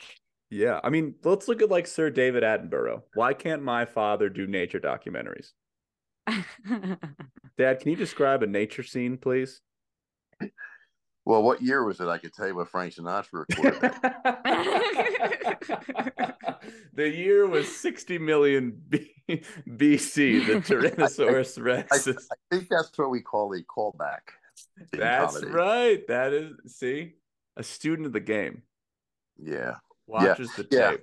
[0.53, 3.01] Yeah, I mean, let's look at like Sir David Attenborough.
[3.15, 5.53] Why can't my father do nature documentaries?
[7.57, 9.61] Dad, can you describe a nature scene, please?
[11.25, 12.07] Well, what year was it?
[12.07, 13.81] I could tell you what Frank Sinatra recorded.
[16.93, 22.07] the year was 60 million B- BC, the Tyrannosaurus Rex.
[22.07, 24.19] I, I, I, think that's what we call a callback.
[24.91, 25.51] That's comedy.
[25.51, 26.07] right.
[26.07, 27.13] That is, see,
[27.57, 28.61] a student of the game.
[29.41, 29.77] Yeah.
[30.07, 30.55] Watches yeah.
[30.57, 31.01] the tape.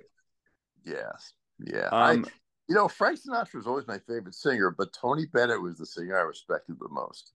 [0.85, 0.93] Yeah.
[0.93, 1.33] Yes.
[1.59, 1.87] Yeah.
[1.91, 2.29] Um, I,
[2.67, 6.17] you know, Frank Sinatra was always my favorite singer, but Tony Bennett was the singer
[6.17, 7.33] I respected the most.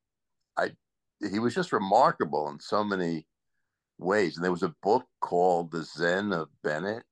[0.56, 0.72] I
[1.30, 3.26] he was just remarkable in so many
[3.98, 4.36] ways.
[4.36, 7.04] And there was a book called The Zen of Bennett,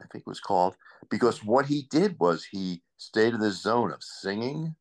[0.00, 0.76] I think it was called,
[1.10, 4.74] because what he did was he stayed in the zone of singing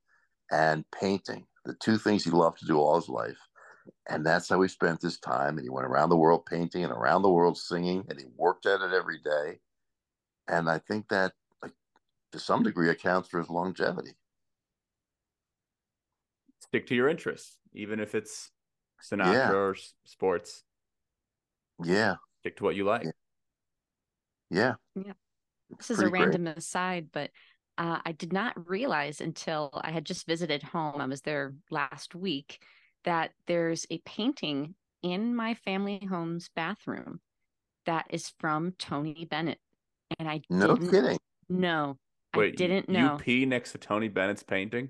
[0.51, 3.37] and painting, the two things he loved to do all his life.
[4.09, 5.57] And that's how he spent his time.
[5.57, 8.65] And he went around the world painting and around the world singing, and he worked
[8.65, 9.59] at it every day.
[10.47, 11.73] And I think that, like,
[12.31, 14.11] to some degree, accounts for his longevity.
[16.61, 18.51] Stick to your interests even if it's
[19.01, 19.51] Sinatra yeah.
[19.51, 20.63] or sports.
[21.83, 22.15] Yeah.
[22.39, 23.07] Stick to what you like.
[24.49, 24.73] Yeah.
[24.95, 25.13] Yeah.
[25.77, 26.57] This is a random great.
[26.57, 27.31] aside, but
[27.77, 30.99] uh, I did not realize until I had just visited home.
[30.99, 32.61] I was there last week
[33.03, 37.19] that there's a painting in my family home's bathroom
[37.85, 39.59] that is from Tony Bennett.
[40.19, 41.17] And I no kidding.
[41.49, 41.97] No,
[42.35, 43.13] Wait, I didn't know.
[43.13, 44.89] You pee next to Tony Bennett's painting?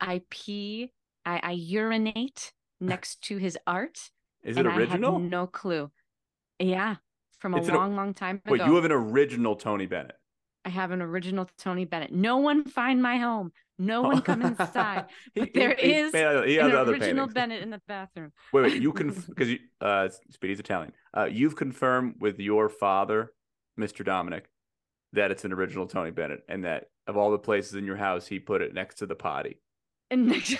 [0.00, 0.92] I pee
[1.24, 4.10] I, I urinate next to his art.
[4.42, 5.18] Is it original?
[5.18, 5.90] no clue.
[6.58, 6.96] Yeah,
[7.38, 8.52] from a it's long, a, long time ago.
[8.52, 10.16] Wait, you have an original Tony Bennett.
[10.64, 12.12] I have an original Tony Bennett.
[12.12, 13.52] No one find my home.
[13.82, 15.06] No one come inside.
[15.34, 17.32] But there he, is he, he an original paintings.
[17.32, 18.32] Bennett in the bathroom.
[18.52, 18.82] Wait, wait.
[18.82, 20.92] You can because you uh, Speedy's Italian.
[21.16, 23.32] Uh, you've confirmed with your father,
[23.78, 24.04] Mr.
[24.04, 24.48] Dominic,
[25.12, 28.26] that it's an original Tony Bennett, and that of all the places in your house,
[28.26, 29.58] he put it next to the potty.
[30.10, 30.56] And next-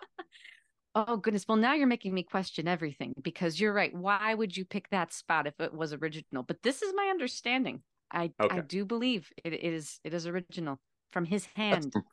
[0.94, 1.44] oh goodness.
[1.46, 3.94] Well, now you're making me question everything because you're right.
[3.94, 6.44] Why would you pick that spot if it was original?
[6.44, 7.82] But this is my understanding.
[8.10, 10.78] I I do believe it is it is original
[11.12, 11.92] from his hand.
[11.94, 12.06] That's,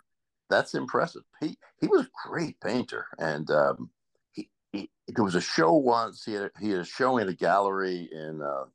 [0.49, 1.23] that's impressive.
[1.39, 3.89] He he was a great painter, and um,
[4.31, 6.25] he, he there was a show once.
[6.25, 8.65] He had he had a show in a gallery in uh,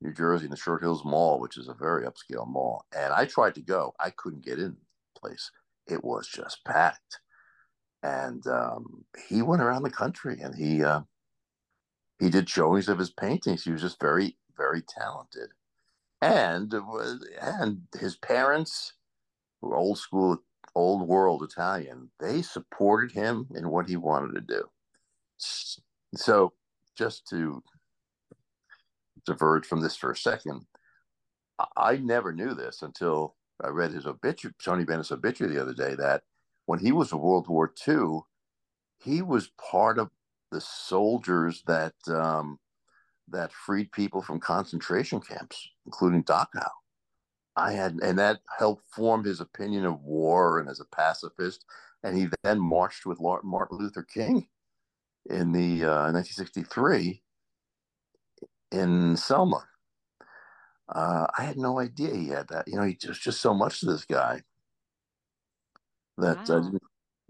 [0.00, 2.86] New Jersey in the Short Hills Mall, which is a very upscale mall.
[2.96, 4.76] And I tried to go, I couldn't get in
[5.14, 5.50] the place.
[5.86, 7.20] It was just packed.
[8.02, 11.02] And um, he went around the country, and he uh,
[12.18, 13.64] he did showings of his paintings.
[13.64, 15.50] He was just very very talented,
[16.22, 18.94] and was, and his parents
[19.60, 20.38] were old school
[20.74, 24.64] old world Italian, they supported him in what he wanted to do.
[26.16, 26.52] So,
[26.96, 27.62] just to
[29.26, 30.66] diverge from this for a second,
[31.76, 35.94] I never knew this until I read his obituary, Tony Bennett's obituary the other day,
[35.96, 36.22] that
[36.66, 38.20] when he was in World War II,
[38.98, 40.10] he was part of
[40.50, 42.58] the soldiers that um,
[43.28, 46.68] that freed people from concentration camps, including Dachau.
[47.56, 51.64] I had, and that helped form his opinion of war and as a pacifist.
[52.02, 54.48] And he then marched with Martin Luther King
[55.28, 57.22] in the uh, 1963
[58.72, 59.66] in Selma.
[60.88, 62.66] Uh, I had no idea he had that.
[62.66, 64.42] You know, he just just so much to this guy
[66.18, 66.56] that, Wow.
[66.56, 66.78] uh,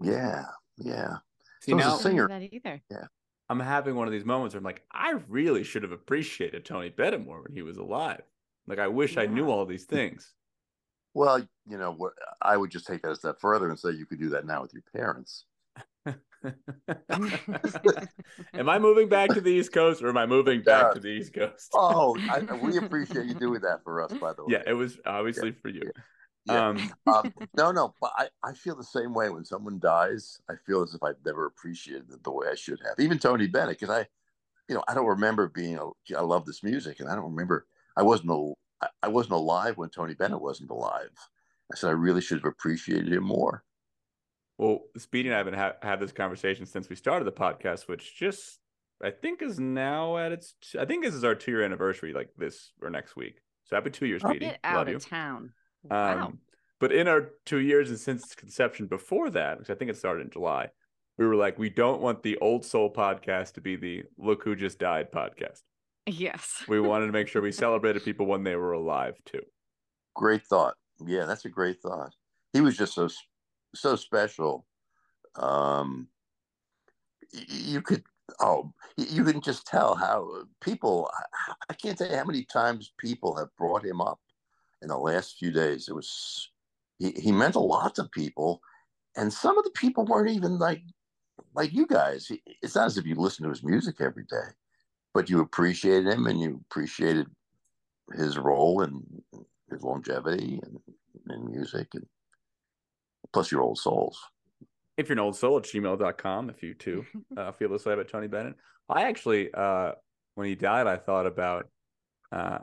[0.01, 0.45] yeah,
[0.77, 1.17] yeah.
[1.61, 2.81] See So as a now, I didn't know singer- that either.
[2.89, 3.05] Yeah.
[3.49, 6.89] I'm having one of these moments where I'm like, I really should have appreciated Tony
[6.89, 8.21] Bennett more when he was alive.
[8.71, 10.33] Like, I wish I knew all these things.
[11.13, 14.05] Well, you know, what I would just take that a step further and say you
[14.05, 15.43] could do that now with your parents.
[18.53, 20.93] am I moving back to the East Coast or am I moving back Yeah.
[20.93, 21.71] to the East Coast?
[21.73, 24.53] Oh, I, we appreciate you doing that for us, by the way.
[24.53, 25.91] yeah, it was obviously for you.
[26.45, 26.69] Yeah.
[26.69, 30.39] Um, um, no, no, but I, I feel the same way when someone dies.
[30.49, 32.93] I feel as if I've never appreciated it the way I should have.
[32.99, 34.07] Even Tony Bennett, because I,
[34.69, 35.77] you know, I don't remember being.
[35.77, 37.67] A, I love this music, and I don't remember.
[37.97, 38.31] I wasn't.
[38.31, 41.11] A, I- I wasn't alive when Tony Bennett wasn't alive.
[41.71, 43.63] I said I really should have appreciated him more.
[44.57, 47.87] well, Speedy and I have been ha- had this conversation since we started the podcast,
[47.87, 48.59] which just
[49.03, 50.55] I think is now at its.
[50.79, 53.39] I think this is our two year anniversary, like this or next week.
[53.65, 54.39] So happy two years, Speedy.
[54.47, 54.99] Get out Love of you.
[54.99, 55.53] town.
[55.83, 56.25] Wow.
[56.25, 56.39] Um,
[56.79, 59.97] but in our two years and since its conception before that, because I think it
[59.97, 60.69] started in July,
[61.17, 64.55] we were like, we don't want the old soul podcast to be the look who
[64.55, 65.61] just died podcast.
[66.05, 66.63] Yes.
[66.67, 69.43] We wanted to make sure we celebrated people when they were alive too.
[70.15, 70.75] Great thought.
[71.05, 72.13] Yeah, that's a great thought.
[72.53, 73.09] He was just so
[73.73, 74.65] so special.
[75.35, 76.09] Um,
[77.31, 78.03] you could
[78.39, 81.09] oh y- you can just tell how people.
[81.17, 84.19] I- I can't tell you how many times people have brought him up
[84.81, 85.87] in the last few days.
[85.87, 86.49] It was
[86.99, 88.61] he, he meant a lot to people,
[89.15, 90.83] and some of the people weren't even like
[91.55, 92.29] like you guys.
[92.61, 94.49] It's not as if you listen to his music every day,
[95.13, 97.27] but you appreciated him and you appreciated
[98.13, 99.03] his role and
[99.69, 100.77] his longevity and
[101.29, 102.05] in music and
[103.33, 104.19] plus your old souls.
[104.97, 107.05] If you're an old soul at gmail.com, if you too
[107.37, 108.55] uh, feel this way about Tony Bennett.
[108.89, 109.93] I actually, uh,
[110.35, 111.69] when he died, I thought about
[112.31, 112.59] uh,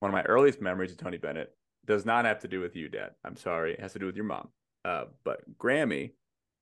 [0.00, 1.52] one of my earliest memories of Tony Bennett.
[1.86, 3.10] Does not have to do with you, Dad.
[3.24, 3.74] I'm sorry.
[3.74, 4.48] It has to do with your mom.
[4.84, 6.12] Uh, but Grammy,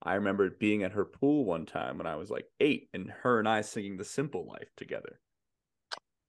[0.03, 3.39] I remember being at her pool one time when I was like eight, and her
[3.39, 5.21] and I singing "The Simple Life" together.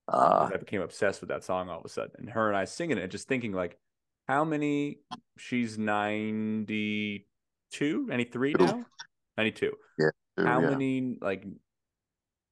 [0.08, 2.66] Uh, I became obsessed with that song all of a sudden, and her and I
[2.66, 3.78] singing it, just thinking like,
[4.28, 5.00] how many?
[5.38, 8.86] She's 92, 93 now,
[9.38, 10.70] 92 too, how yeah.
[10.70, 11.46] many like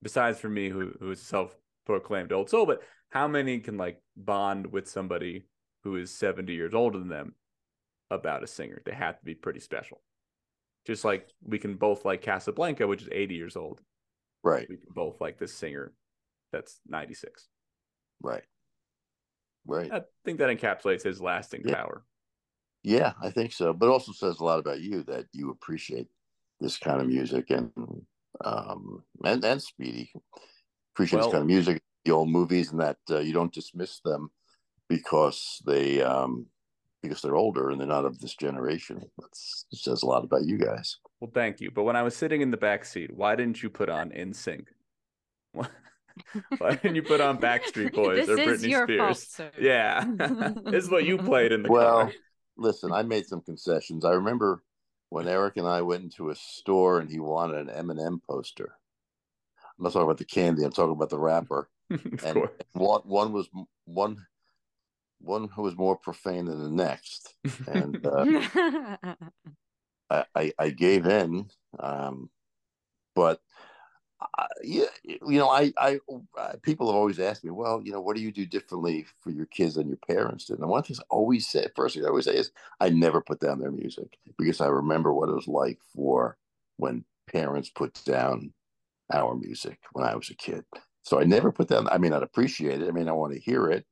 [0.01, 4.71] besides for me who who is self-proclaimed old soul but how many can like bond
[4.71, 5.45] with somebody
[5.83, 7.35] who is 70 years older than them
[8.09, 10.01] about a singer they have to be pretty special
[10.85, 13.81] just like we can both like casablanca which is 80 years old
[14.43, 15.93] Right, we can both like this singer
[16.51, 17.47] that's 96
[18.21, 18.43] right,
[19.65, 19.91] right.
[19.91, 21.75] i think that encapsulates his lasting Yeah.
[21.75, 22.03] power
[22.83, 23.73] Yeah, I think so.
[23.73, 26.07] But it also says a lot about you that you appreciate
[26.59, 27.71] this kind of music and
[28.43, 30.11] um and and Speedy
[30.95, 33.99] appreciate Well- this kind of music, the old movies, and that uh, you don't dismiss
[33.99, 34.31] them
[34.89, 36.47] because they um
[37.01, 39.01] because they're older and they're not of this generation.
[39.17, 40.97] That's it says a lot about you guys.
[41.19, 43.69] well thank you but when i was sitting in the back seat why didn't you
[43.69, 44.65] put on NSYNC
[46.57, 49.51] why didn't you put on backstreet boys this or is britney your spears fault, sir.
[49.59, 50.03] Yeah,
[50.65, 52.11] this is what you played in the Well, car.
[52.57, 54.05] listen, I made some concessions.
[54.05, 54.63] I remember
[55.09, 58.75] when Eric and I went into a store and he wanted an Eminem poster.
[59.77, 60.63] I'm not talking about the candy.
[60.63, 61.69] I'm talking about the wrapper.
[61.89, 62.51] and course.
[62.73, 63.49] one one was
[63.85, 64.17] one
[65.23, 67.35] one who was more profane than the next,
[67.67, 69.15] and uh,
[70.09, 71.49] I, I, I gave in.
[71.79, 72.29] Um,
[73.15, 73.41] but
[74.37, 75.99] I, yeah, you know, I, I,
[76.37, 79.31] I, people have always asked me, well, you know, what do you do differently for
[79.31, 80.59] your kids than your parents did?
[80.59, 83.21] And one of the I always say, first thing I always say is, I never
[83.21, 86.37] put down their music because I remember what it was like for
[86.77, 88.53] when parents put down
[89.11, 90.65] our music when I was a kid.
[91.03, 91.87] So I never put down.
[91.89, 92.87] I mean, I'd appreciate it.
[92.87, 93.85] I mean, I want to hear it.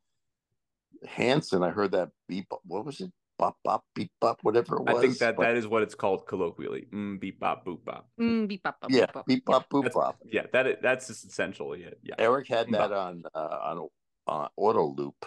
[1.08, 2.48] Hanson, I heard that beep.
[2.66, 3.12] What was it?
[3.38, 4.98] Bop bop beep bop, whatever it was.
[4.98, 6.88] I think that but, that is what it's called colloquially.
[6.94, 8.10] Mm, beep bop boop bop.
[8.20, 9.26] Mm, beep bop, bop Yeah, bop.
[9.26, 10.18] beep bop boop That's- bop.
[10.26, 12.00] Yeah, that is, that's just essentially it.
[12.04, 12.92] Yeah, Eric had that Bop.
[12.92, 13.88] on uh, on
[14.28, 15.26] uh, auto loop.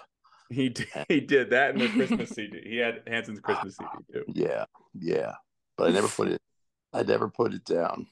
[0.50, 2.61] he did, he did that in the Christmas CD.
[2.66, 4.24] He had Hanson's Christmas CD too.
[4.28, 5.32] Yeah, yeah.
[5.78, 6.42] But I never put it.
[6.92, 8.06] I never put it down.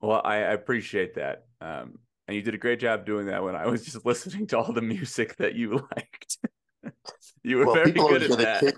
[0.00, 1.44] Well, I, I appreciate that.
[1.60, 4.58] Um, and you did a great job doing that when I was just listening to
[4.58, 6.38] all the music that you liked.
[7.42, 8.60] you were Well, very people good always at get a that.
[8.60, 8.74] kick.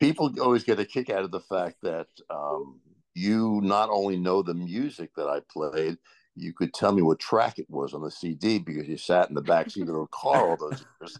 [0.00, 2.80] People always get a kick out of the fact that um,
[3.14, 5.98] you not only know the music that I played,
[6.36, 9.34] you could tell me what track it was on the CD because you sat in
[9.34, 11.18] the back seat of the car all those years.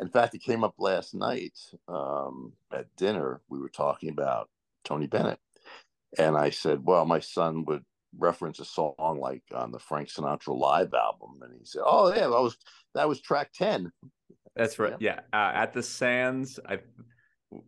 [0.00, 1.56] In fact, it came up last night
[1.86, 3.40] um, at dinner.
[3.48, 4.48] We were talking about
[4.84, 5.38] Tony Bennett,
[6.18, 7.84] and I said, "Well, my son would
[8.18, 12.22] reference a song like on the Frank Sinatra live album," and he said, "Oh yeah,
[12.22, 12.56] that was
[12.94, 13.92] that was track 10.
[14.56, 14.94] That's right.
[14.98, 16.78] Yeah, uh, at the Sands, I uh,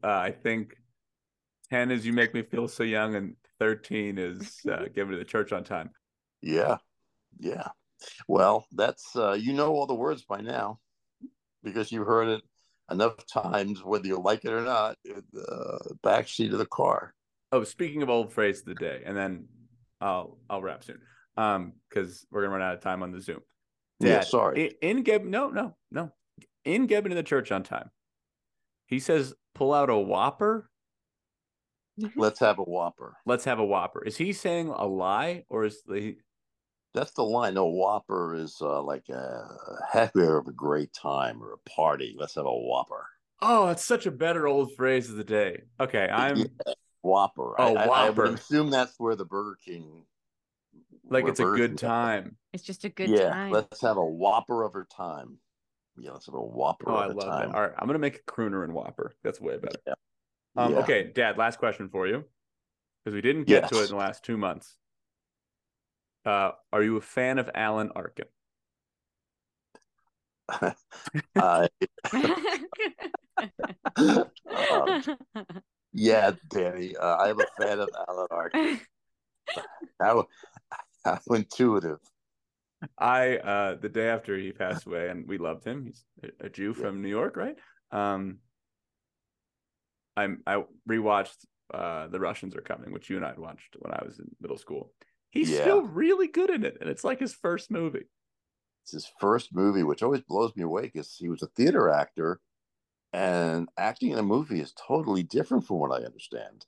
[0.03, 0.77] I think
[1.71, 5.19] ten is "You Make Me Feel So Young" and thirteen is uh, "Get Me to
[5.19, 5.91] the Church on Time."
[6.43, 6.77] Yeah,
[7.39, 7.69] yeah.
[8.29, 10.79] Well, that's uh, you know all the words by now
[11.63, 12.43] because you've heard it
[12.91, 14.97] enough times, whether you like it or not.
[15.05, 17.15] in The back seat of the car.
[17.53, 19.49] Oh, speaking of old phrase of the day, and then
[20.01, 21.01] I'll I'll wrap soon,
[21.37, 23.41] um, because we're gonna run out of time on the Zoom.
[23.99, 24.77] Yeah, sorry.
[24.83, 26.13] In, in Geb, no, no, no.
[26.67, 27.91] In Gebbing to the church on time,
[28.87, 30.69] he says, "Pull out a Whopper.
[32.17, 33.17] Let's have a Whopper.
[33.25, 36.17] Let's have a Whopper." Is he saying a lie, or is the
[36.93, 37.55] That's the line.
[37.55, 39.47] No, Whopper is uh, like a
[39.93, 42.17] happy of a great time or a party.
[42.19, 43.07] Let's have a Whopper.
[43.43, 45.63] Oh, that's such a better old phrase of the day.
[45.79, 46.45] Okay, I'm Yeah,
[47.03, 47.55] Whopper.
[47.61, 48.23] Oh, I, I- I Whopper.
[48.25, 50.05] would assume that's where the Burger King.
[51.11, 52.37] like it's a Burger good King- time.
[52.53, 53.53] It's just a good yeah, time.
[53.53, 55.39] let's have a Whopper of her time.
[55.99, 57.51] Yeah, let's have a Whopper Oh, I love time.
[57.51, 57.57] that.
[57.57, 59.13] All right, I'm gonna make a crooner and Whopper.
[59.23, 59.81] That's way better.
[59.87, 59.95] Yeah.
[60.57, 60.79] Um, Yeah.
[60.81, 61.39] Okay, Dad.
[61.39, 62.25] Last question for you,
[63.05, 64.77] because we didn't get to it in the last two months.
[66.25, 68.27] Uh, are you a fan of Alan Arkin?
[71.37, 71.69] Uh,
[73.99, 75.03] um,
[75.93, 76.97] yeah, Danny.
[76.97, 78.81] Uh, I'm a fan of Alan Arkin.
[80.01, 80.29] How,
[81.05, 81.99] how intuitive.
[82.99, 85.85] I uh the day after he passed away, and we loved him.
[85.87, 86.05] He's
[86.41, 86.83] a- Jew Yeah.
[86.83, 87.59] from New York, right?
[87.91, 88.41] Um,
[90.17, 93.93] I'm I rewatched uh The Russians Are Coming, which you and I had watched when
[93.93, 94.93] I was in middle school.
[95.31, 95.61] He's Yeah.
[95.61, 98.05] still really good in it, and it's like his first movie.
[98.83, 102.41] It's his first movie, which always blows me away because he was a theater actor,
[103.13, 106.67] and acting in a movie is totally different from what I understand.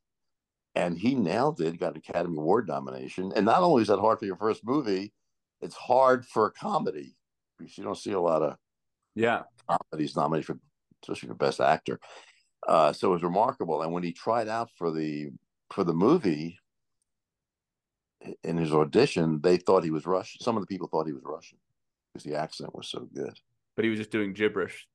[0.74, 3.32] And he nailed it, got an Academy Award nomination.
[3.34, 5.14] And not only is that hard for your first movie,
[5.60, 7.16] it's hard for a comedy
[7.58, 8.56] because you don't see a lot of
[9.14, 10.58] Yeah, comedies nominated for,
[11.02, 11.98] especially for Best Actor.
[12.66, 13.82] Uh, so it was remarkable.
[13.82, 15.30] And when he tried out for the
[15.70, 16.58] for the movie,
[18.42, 20.40] in his audition, they thought he was Russian.
[20.40, 21.58] Some of the people thought he was Russian
[22.12, 23.38] because the accent was so good.
[23.76, 24.88] but he was just doing gibberish.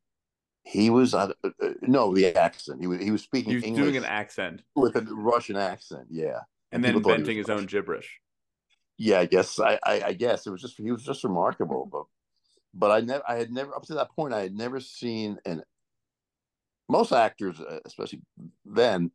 [0.66, 1.50] He was uh, uh,
[1.82, 2.80] no the accent.
[2.82, 6.08] He was he was speaking He was English doing an accent with a Russian accent.
[6.10, 6.40] Yeah,
[6.72, 8.20] and people then inventing his own gibberish.
[8.98, 9.20] Yeah.
[9.20, 11.88] I guess I, I I guess it was just he was just remarkable.
[11.92, 12.06] But
[12.76, 15.64] but I never I had never up to that point I had never seen an
[16.90, 18.22] most actors, uh, especially
[18.66, 19.12] then,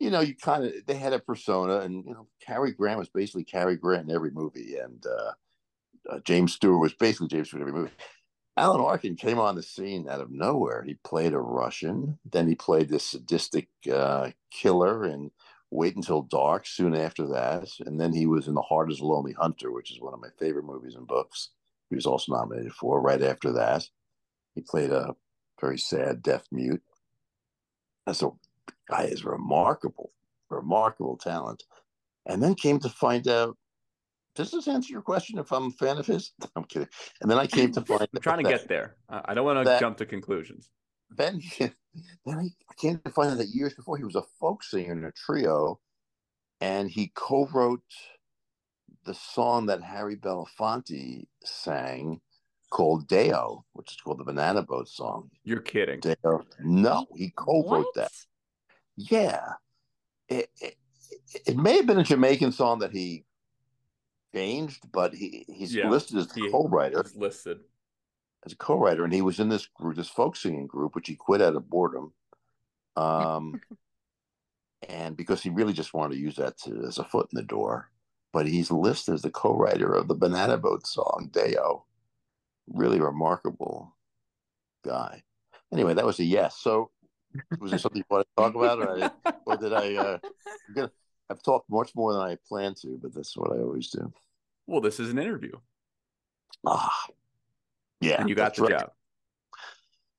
[0.00, 3.08] you know, you kind of they had a persona, and you know, Cary Grant was
[3.08, 5.32] basically Cary Grant in every movie, and uh,
[6.10, 7.92] uh, James Stewart was basically James Stewart in every movie.
[8.56, 10.82] Alan Arkin came on the scene out of nowhere.
[10.82, 15.30] He played a Russian, then he played this sadistic uh, killer in
[15.72, 19.06] Wait Until Dark soon after that, and then he was in The Heart Is a
[19.06, 21.48] Lonely Hunter, which is one of my favorite movies and books.
[21.88, 23.00] He was also nominated for.
[23.00, 23.88] Right after that,
[24.54, 25.16] he played a
[25.58, 26.82] very sad deaf mute.
[28.06, 28.38] And so,
[28.86, 30.12] guy is remarkable,
[30.50, 31.64] remarkable talent.
[32.26, 33.56] And then came to find out.
[34.34, 35.38] Does this answer your question?
[35.38, 36.88] If I'm a fan of his, I'm kidding.
[37.22, 38.02] And then I came to find.
[38.14, 38.96] I'm trying to get there.
[39.08, 40.68] I don't want to jump to conclusions.
[41.16, 41.72] Then then
[42.38, 45.04] I, I came to find out that years before he was a folk singer in
[45.04, 45.80] a trio,
[46.60, 47.82] and he co-wrote
[49.04, 52.20] the song that Harry Belafonte sang
[52.70, 55.30] called Day-O, which is called the Banana Boat song.
[55.44, 56.00] You're kidding.
[56.00, 56.42] Day-O.
[56.60, 57.94] No, he co-wrote What?
[57.96, 58.12] that.
[58.96, 59.54] Yeah.
[60.28, 60.76] It, it,
[61.46, 63.24] it may have been a Jamaican song that he
[64.34, 67.58] changed, but he, he's Yeah, listed as he- a co-writer It's listed.
[68.44, 71.14] As a co-writer, and he was in this group, this folk singing group, which he
[71.14, 72.12] quit out of boredom.
[72.96, 73.60] Um,
[74.88, 77.42] and because he really just wanted to use that to, as a foot in the
[77.42, 77.90] door.
[78.32, 81.84] But he's listed as the co-writer of the Banana Boat song "Day-O."
[82.66, 83.94] Really remarkable
[84.84, 85.22] guy.
[85.72, 86.56] Anyway, that was a yes.
[86.58, 86.90] So,
[87.60, 89.10] was there something you want to talk about, or, I,
[89.46, 89.94] or did I?
[89.94, 90.18] Uh,
[90.68, 90.90] I'm gonna,
[91.30, 94.12] I've talked much more than I planned to, but that's what I always do.
[94.66, 95.52] Well, this is an interview,
[96.66, 97.06] Ah,
[98.02, 98.70] yeah, and you got the right.
[98.70, 98.90] job.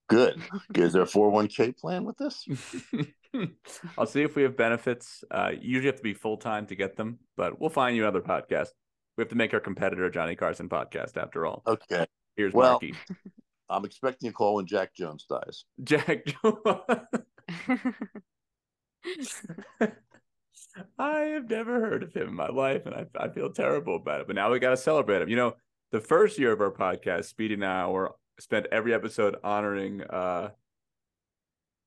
[0.10, 0.42] Good.
[0.76, 2.46] Is there a 401k plan with this?
[3.98, 5.24] I'll see if we have benefits.
[5.32, 8.04] Uh, you usually have to be full time to get them, but we'll find you
[8.04, 8.68] another podcast.
[9.18, 11.64] We have to make our competitor Johnny Carson podcast after all.
[11.66, 12.06] Okay.
[12.36, 12.96] Here's Well- Marky.
[13.70, 15.66] I'm expecting a call when Jack Jones dies.
[15.84, 16.26] Jack.
[21.00, 24.22] I have never heard of him in my life, and I, I feel terrible about
[24.22, 24.28] it.
[24.28, 25.30] But now we got to celebrate him.
[25.30, 25.54] You know,
[25.94, 30.50] the first year of our podcast, Speedy and I were spent every episode honoring uh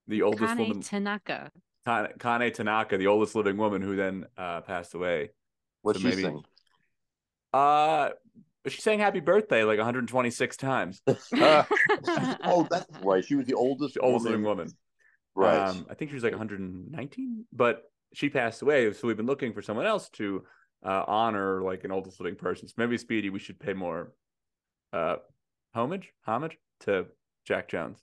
[0.09, 1.51] the oldest Kane woman, Tanaka.
[1.85, 5.31] Kane Kane Tanaka, the oldest living woman who then uh passed away.
[5.83, 6.43] What's So she maybe- sing?
[7.53, 8.11] Uh
[8.69, 11.01] she sang happy birthday like 126 times.
[11.07, 13.25] oh, that's right.
[13.25, 14.33] She was the oldest, The oldest woman.
[14.33, 14.69] living woman.
[15.37, 15.69] Right.
[15.69, 17.83] Um, I think she was like 119, but
[18.13, 18.93] she passed away.
[18.93, 20.43] So we've been looking for someone else to
[20.87, 22.69] uh, honor like an oldest living person.
[22.69, 24.13] So maybe Speedy, we should pay more
[24.93, 25.17] uh,
[25.75, 27.07] homage, homage to
[27.45, 27.99] Jack Jones.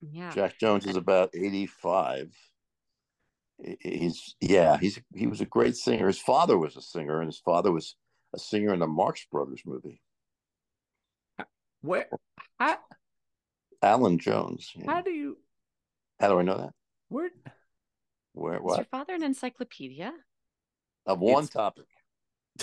[0.00, 0.32] yeah.
[0.34, 2.34] Jack Jones is about 85.
[3.80, 6.06] He's yeah, he's he was a great singer.
[6.06, 7.94] His father was a singer, and his father was
[8.34, 10.00] a singer in the Marx Brothers movie.
[11.82, 12.08] Where?
[12.58, 12.78] How,
[13.82, 14.72] Allan Jones.
[14.74, 14.90] yeah.
[14.90, 15.36] how do you?
[16.18, 16.72] How do I know that?
[17.08, 17.28] Where?
[18.32, 20.14] Where Is your father an encyclopedia?
[21.06, 21.86] Of one It's- topic.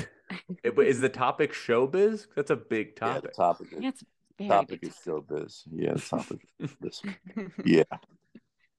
[0.64, 2.28] it- but is the topic showbiz?
[2.36, 3.36] That's a big Yeah, the topic.
[3.36, 3.74] topic.
[3.74, 4.04] is- Yeah, it's
[4.38, 5.64] very topic big is showbiz.
[5.72, 6.48] Yeah, the topic.
[6.82, 7.02] this.
[7.66, 7.84] Yeah.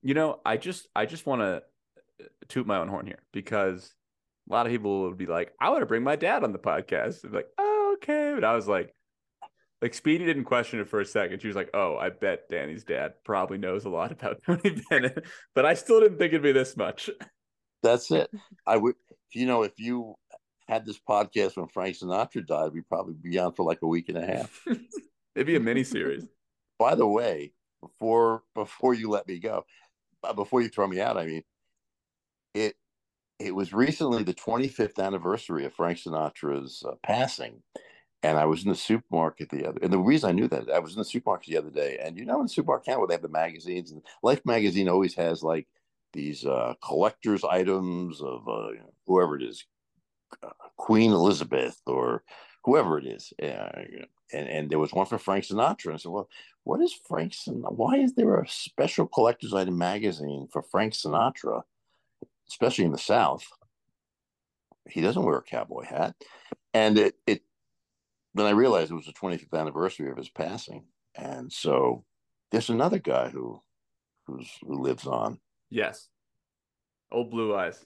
[0.03, 3.93] You know, I just I just want to uh, toot my own horn here because
[4.49, 6.59] a lot of people would be like, I want to bring my dad on the
[6.59, 7.25] podcast.
[7.25, 8.33] And like, oh, okay.
[8.35, 8.95] But I was like,
[9.83, 11.43] like Speedy didn't question it for a second.
[11.43, 15.25] She was like, oh, I bet Danny's dad probably knows a lot about Tony Bennett.
[15.55, 17.11] But I still didn't think it'd be this much.
[17.83, 18.31] That's it.
[18.67, 18.95] I would,
[19.35, 20.15] you know, if you
[20.69, 24.09] had this podcast when Frank Sinatra died, we'd probably be on for like a week
[24.09, 24.63] and a half.
[25.35, 26.27] It'd be a mini series.
[26.79, 29.65] By the way, before before you let me go,
[30.23, 31.43] uh, before you throw me out, I mean,
[32.55, 32.77] it
[33.39, 37.63] it was recently the 25th anniversary of Frank Sinatra's uh, passing,
[38.23, 39.79] and I was in the supermarket the other.
[39.81, 42.19] And the reason I knew that I was in the supermarket the other day, and
[42.19, 45.43] you know, in the supermarket where they have the magazines, and Life magazine always has
[45.43, 45.67] like
[46.13, 48.71] these uh, collector's items of uh,
[49.09, 49.65] whoever it is,
[50.43, 52.23] uh, Queen Elizabeth or
[52.65, 53.33] whoever it is.
[53.43, 53.71] Uh,
[54.33, 55.87] and, and there was one for Frank Sinatra.
[55.87, 56.29] And I said, well,
[56.65, 57.75] what is Frank Sinatra?
[57.75, 61.63] Why is there a special collector's item magazine for Frank Sinatra,
[62.49, 63.45] especially in the South?
[64.89, 66.15] He doesn't wear a cowboy hat.
[66.75, 67.43] And it, it
[68.35, 70.85] then I realized it was the 25th anniversary of his passing.
[71.17, 72.05] And so
[72.51, 73.63] there's another guy who
[74.27, 75.41] who's who lives on.
[75.71, 76.09] Yes.
[77.11, 77.85] Old Blue Eyes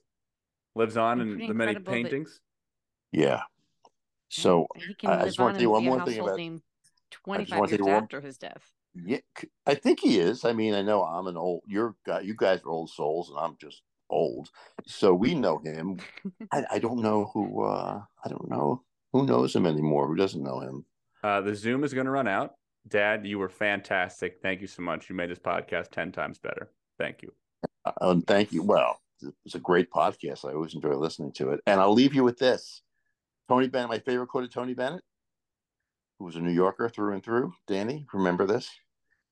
[0.75, 2.41] lives on in the many incredible that- paintings.
[3.13, 3.43] Yeah.
[4.29, 6.39] So he can I- I just wanna on tell you one more thing about-
[7.11, 8.73] 25 years you one- after his death.
[8.95, 10.45] Yeah, c- I think he is.
[10.45, 11.63] I mean, I know I'm an old.
[11.67, 12.21] You're guy.
[12.21, 14.51] You guys are old souls, and I'm just old.
[14.87, 15.99] So we know him.
[16.51, 17.65] I, I don't know who.
[17.65, 20.07] uh I don't know who knows him anymore.
[20.09, 20.85] Who doesn't know him?
[21.23, 22.55] Uh, the Zoom is going to run out.
[22.89, 24.41] Dad, you were fantastic.
[24.43, 25.09] Thank you so much.
[25.09, 26.73] You made this podcast 10 times better.
[26.99, 27.33] Thank you.
[27.85, 28.63] Uh, and thank you.
[28.63, 29.01] Well,
[29.45, 30.45] it's a great podcast.
[30.49, 31.61] I always enjoy listening to it.
[31.67, 32.83] And I'll leave you with this:
[33.49, 33.91] Tony Bennett.
[33.91, 35.03] My favorite quote of Tony Bennett,
[36.19, 37.53] who was a New Yorker through and through.
[37.67, 38.69] Danny, remember this?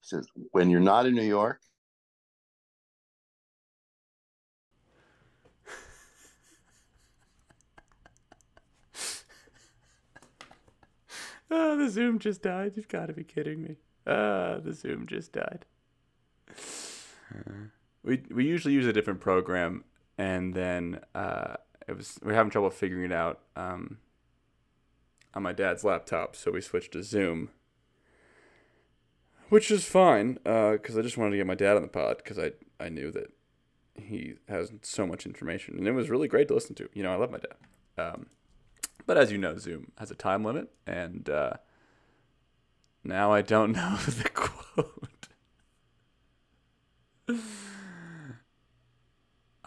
[0.01, 1.61] He says, "When you're not in New York."
[11.53, 12.75] Oh, the Zoom just died.
[12.77, 13.77] You've got to be kidding me.
[14.07, 15.67] Ah, the Zoom just died.
[18.03, 19.85] We we usually use a different program,
[20.17, 23.99] and then uh, it was we are having trouble figuring it out um,
[25.35, 27.51] on my dad's laptop, so we switched to Zoom,
[29.49, 32.39] which is fine because I just wanted to get my dad on the pod because
[32.39, 33.33] I I knew that
[33.97, 36.89] he has so much information, and it was really great to listen to.
[36.95, 37.57] You know, I love my dad.
[37.99, 38.27] Um,
[39.07, 41.55] but as you know, Zoom has a time limit, and uh,
[43.05, 45.29] now I don't know the quote.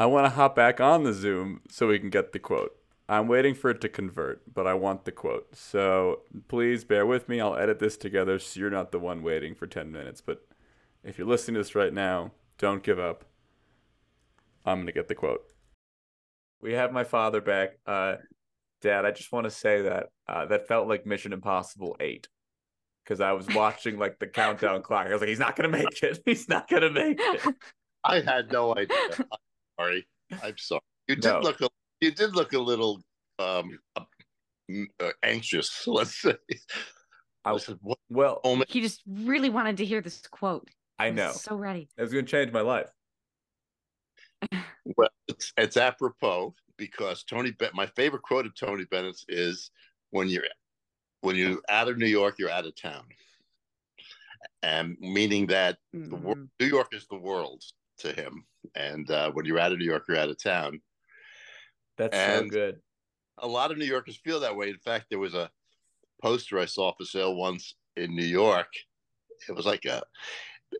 [0.04, 2.76] I want to hop back on the Zoom so we can get the quote.
[3.08, 5.56] I'm waiting for it to convert, but I want the quote.
[5.56, 7.40] So please bear with me.
[7.40, 10.20] I'll edit this together so you're not the one waiting for 10 minutes.
[10.20, 10.46] But
[11.06, 13.24] if you're listening to this right now, don't give up.
[14.66, 15.46] I'm going to get the quote.
[16.60, 17.78] We have my father back.
[17.88, 18.16] Uh,
[18.82, 22.28] Dad, I just want to say that uh, that felt like Mission Impossible 8
[23.06, 25.08] because I was watching like the countdown clock.
[25.08, 26.20] I was like, he's not going to make it.
[26.26, 27.56] He's not going to make it.
[28.04, 28.98] I had no idea.
[29.78, 30.08] I'm sorry.
[30.44, 30.82] I'm sorry.
[31.08, 31.40] You did No.
[31.42, 31.70] look a
[32.02, 33.02] you did look a little
[33.40, 36.36] um uh, anxious, let's say.
[37.46, 38.72] I said, what Well, moment?
[38.72, 40.70] He just really wanted to hear this quote.
[40.98, 41.32] I know.
[41.32, 41.90] So ready.
[41.98, 42.90] It was going to change my life.
[44.98, 49.72] Well, it's, it's apropos because Tony Bennett, my favorite quote of Tony Bennett's is
[50.12, 50.44] when you're
[51.22, 53.04] when you're out of New York, you're out of town.
[54.62, 56.50] And meaning that the wor- Mm.
[56.60, 57.64] New York is the world
[58.00, 58.46] to him.
[58.76, 60.82] And uh, when you're out of New York, you're out of town.
[61.98, 62.80] That's so good.
[63.38, 64.70] a lot of New Yorkers feel that way.
[64.70, 65.50] In fact, there was a
[66.22, 68.68] poster I saw for sale once in New York.
[69.48, 70.02] It was like a,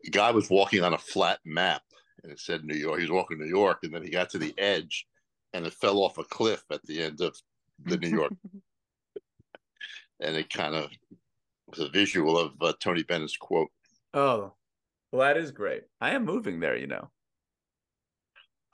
[0.04, 1.82] a guy was walking on a flat map
[2.22, 2.98] and it said New York.
[2.98, 5.06] He was walking New York and then he got to the edge
[5.52, 7.36] and it fell off a cliff at the end of
[7.84, 8.32] the New York.
[10.20, 10.90] and it kind of
[11.68, 13.68] was a visual of uh, Tony Bennett's quote.
[14.14, 14.54] Oh,
[15.12, 15.82] well, that is great.
[16.00, 17.10] I am moving there, you know.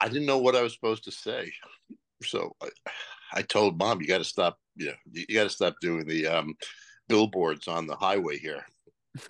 [0.01, 1.51] I didn't know what I was supposed to say.
[2.23, 2.69] So I,
[3.33, 6.05] I told mom, you got to stop, you know, you, you got to stop doing
[6.05, 6.55] the um,
[7.07, 8.65] billboards on the highway here.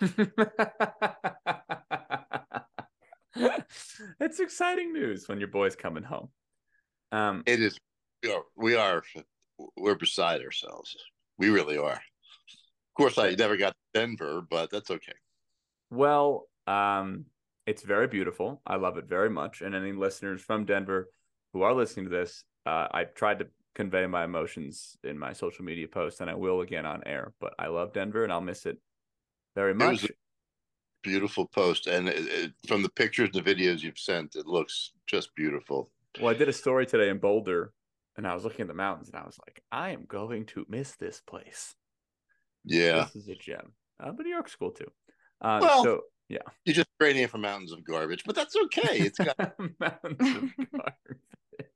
[4.20, 6.28] it's exciting news when your boy's coming home.
[7.12, 7.78] Um, It is.
[8.22, 8.42] We are.
[8.56, 9.02] We are.
[9.76, 10.96] We're beside ourselves.
[11.38, 11.92] We really are.
[11.92, 15.12] Of course, I never got to Denver, but that's okay.
[15.90, 17.26] well, um,
[17.66, 18.60] it's very beautiful.
[18.66, 19.60] I love it very much.
[19.62, 21.08] And any listeners from Denver
[21.52, 25.64] who are listening to this, uh, I tried to convey my emotions in my social
[25.64, 27.32] media post, and I will again on air.
[27.40, 28.78] But I love Denver, and I'll miss it
[29.54, 30.06] very much.
[31.02, 34.92] Beautiful post, and it, it, from the pictures, and the videos you've sent, it looks
[35.08, 35.90] just beautiful.
[36.20, 37.72] Well, I did a story today in Boulder,
[38.16, 40.64] and I was looking at the mountains, and I was like, I am going to
[40.68, 41.74] miss this place.
[42.64, 43.72] Yeah, This is a gem.
[43.98, 44.86] Uh, but New York's cool too.
[45.40, 46.00] Uh, Well- so
[46.64, 48.98] you're just trading it for mountains of garbage, but that's okay.
[48.98, 49.36] It's got.
[49.80, 51.18] mountains of garbage.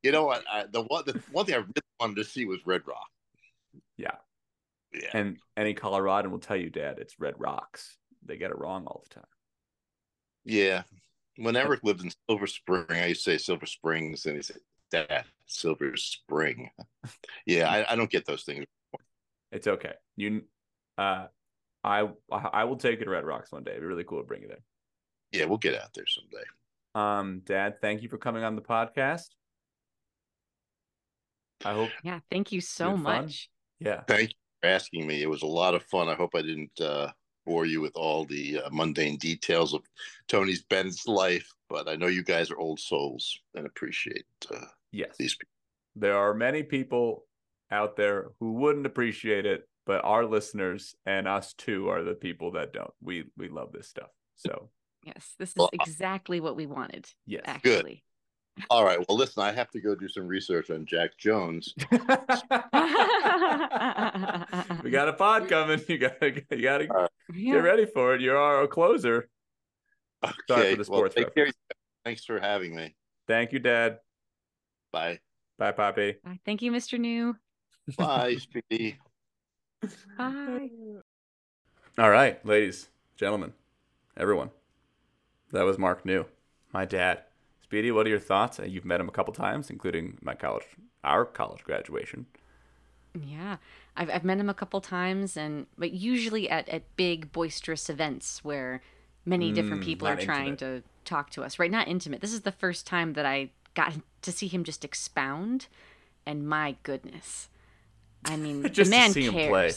[0.03, 0.43] you know what?
[0.51, 1.03] I, the one.
[1.05, 3.09] The one thing I really wanted to see was Red Rock.
[3.97, 4.15] Yeah.
[4.93, 5.09] Yeah.
[5.13, 7.97] And any Coloradan will tell you, Dad, it's Red Rocks.
[8.25, 9.29] They get it wrong all the time.
[10.45, 10.83] Yeah.
[11.37, 14.57] When Eric lived in Silver Spring, I used to say Silver Springs, and he said,
[14.91, 16.69] "Dad, Silver Spring."
[17.45, 18.65] Yeah, I, I don't get those things.
[19.53, 19.93] It's okay.
[20.17, 20.43] You,
[20.97, 21.27] uh,
[21.87, 23.71] I, I will take you to Red Rocks one day.
[23.71, 24.63] It'd be really cool to bring you there.
[25.31, 26.43] Yeah, we'll get out there someday.
[26.95, 29.27] Um, Dad, thank you for coming on the podcast.
[31.65, 33.23] I hope, Yeah, thank you so had fun?
[33.25, 33.49] much.
[33.79, 34.01] yeah.
[34.07, 35.21] Thank you for asking me.
[35.21, 36.07] It was a lot of fun.
[36.07, 37.11] I hope I didn't uh,
[37.45, 39.81] bore you with all the uh, mundane details of
[40.27, 45.15] Tony's Bennett's life, but I know you guys are old souls and appreciate uh, Yes.
[45.17, 45.51] these people.
[45.95, 47.25] there are many people
[47.71, 52.51] out there who wouldn't appreciate it, but our listeners and us too are the people
[52.51, 52.93] that don't.
[53.01, 54.09] We we love this stuff.
[54.35, 54.69] So
[55.03, 57.43] Yes, this is Well, I- exactly what we wanted, yes.
[57.45, 58.03] actually.
[58.71, 58.97] All right.
[59.07, 61.73] Well, listen, I have to go do some research on Jack Jones.
[61.91, 61.97] we
[64.89, 65.79] got a pod coming.
[65.87, 67.09] You gotta you gotta All right.
[67.33, 67.53] Yeah.
[67.53, 68.21] get ready for it.
[68.21, 69.29] You're our closer.
[70.23, 70.35] Okay.
[70.75, 71.45] for the well, sports take care.
[71.45, 71.57] reference.
[72.03, 72.95] Thanks for having me.
[73.27, 73.99] Thank you, Dad.
[74.91, 75.19] Bye.
[75.59, 76.15] Bye, Poppy.
[76.23, 76.39] Bye.
[76.45, 76.99] Thank you, Mr.
[76.99, 77.35] New.
[77.97, 78.97] Bye, Speedy.
[80.17, 81.01] Bye.
[81.97, 83.53] All right, ladies, gentlemen,
[84.17, 84.51] everyone.
[85.51, 86.25] That was Mark New,
[86.73, 87.23] my dad.
[87.61, 88.59] Speedy, what are your thoughts?
[88.59, 90.65] Uh, You've met him a couple times, including my college,
[91.03, 92.27] our college graduation.
[93.19, 93.57] Yeah,
[93.95, 98.43] I've I've met him a couple times, and but usually at at big boisterous events
[98.43, 98.81] where
[99.25, 100.59] many different Mm, people are trying intimate.
[100.59, 101.57] to talk to us.
[101.57, 102.21] Right, not intimate.
[102.21, 105.67] This is the first time that I got to see him just expound,
[106.27, 107.49] and my goodness,
[108.27, 109.71] I mean, Just the to man see him play.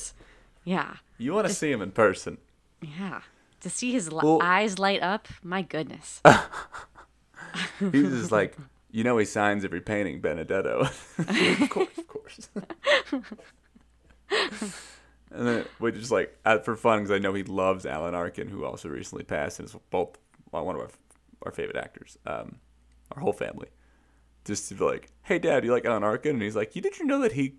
[0.64, 2.38] Yeah, You want to see him in person?
[2.82, 3.20] yeah.
[3.60, 6.20] To see his li- Well- eyes light up, my goodness.
[7.78, 8.56] He's just like,
[8.90, 10.80] you know, he signs every painting, Benedetto.
[11.18, 12.48] of course, of course.
[15.30, 18.64] and then we just like for fun because I know he loves Alan Arkin, who
[18.64, 20.18] also recently passed, and is both
[20.52, 20.90] well, one of our
[21.44, 22.18] our favorite actors.
[22.26, 22.56] Um,
[23.12, 23.68] our whole family.
[24.44, 26.98] just to be like, "Hey, Dad, you like Alan Arkin?" And he's like, "You did
[26.98, 27.54] you know that he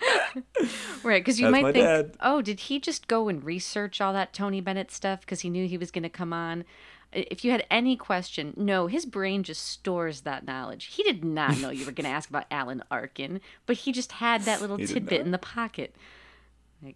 [1.02, 2.16] Right, because you might think, dad.
[2.20, 5.66] oh, did he just go and research all that Tony Bennett stuff because he knew
[5.66, 6.64] he was going to come on?
[7.12, 10.84] If you had any question, no, his brain just stores that knowledge.
[10.86, 14.12] He did not know you were going to ask about Alan Arkin, but he just
[14.12, 15.96] had that little He tidbit in the pocket.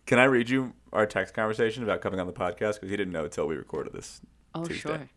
[0.06, 2.74] Can I read you our text conversation about coming on the podcast?
[2.74, 4.20] Because he didn't know until we recorded this,
[4.54, 5.08] Oh, Tuesday, sure.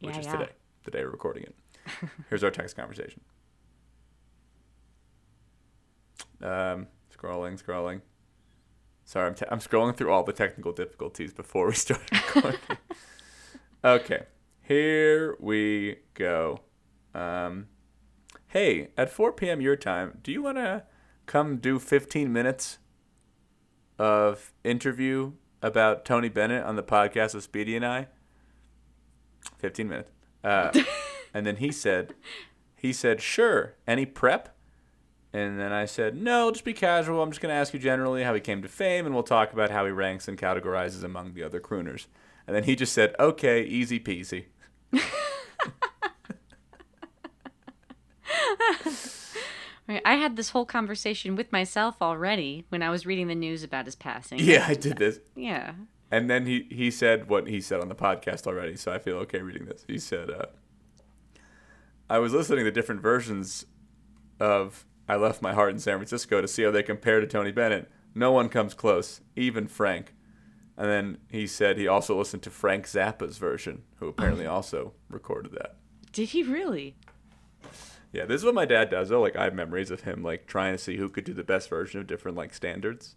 [0.00, 0.32] which is yeah.
[0.32, 0.52] today,
[0.84, 1.54] the day we're recording it.
[2.30, 3.20] Here's our text conversation.
[6.44, 8.02] Um, scrolling, scrolling.
[9.04, 12.60] Sorry, I'm, I'm scrolling through all the technical difficulties before we start recording.
[13.84, 14.24] okay,
[14.62, 16.60] here we go.
[17.14, 17.68] Um,
[18.48, 19.60] hey, at 4 p.m.
[19.60, 20.84] your time, do you want to
[21.26, 22.78] come do 15 minutes
[23.98, 25.32] of interview
[25.62, 28.08] about Tony Bennett on the podcast with Speedy and I?
[29.58, 30.10] 15 minutes.
[30.42, 30.72] Uh,
[31.34, 32.14] and then he said,
[32.76, 33.74] he said, sure.
[33.86, 34.53] Any prep?
[35.34, 37.20] And then I said, no, just be casual.
[37.20, 39.52] I'm just going to ask you generally how he came to fame, and we'll talk
[39.52, 42.06] about how he ranks and categorizes among the other crooners.
[42.46, 44.44] And then he just said, okay, easy peasy.
[49.88, 53.86] I had this whole conversation with myself already when I was reading the news about
[53.86, 54.38] his passing.
[54.38, 55.18] Yeah, I did this.
[55.34, 55.72] Yeah.
[56.12, 59.16] And then he, he said what he said on the podcast already, so I feel
[59.16, 59.84] okay reading this.
[59.88, 60.46] He said, uh,
[62.08, 63.66] I was listening to different versions
[64.38, 67.52] of I Left My Heart in San Francisco to see how they compare to Tony
[67.52, 67.90] Bennett.
[68.14, 70.14] No one comes close, even Frank.
[70.76, 75.52] And then he said he also listened to Frank Zappa's version, who apparently also recorded
[75.52, 75.76] that.
[76.12, 76.96] Did he really?
[78.12, 79.08] Yeah, this is what my dad does.
[79.08, 79.20] though.
[79.20, 81.68] like I have memories of him like trying to see who could do the best
[81.68, 83.16] version of different like standards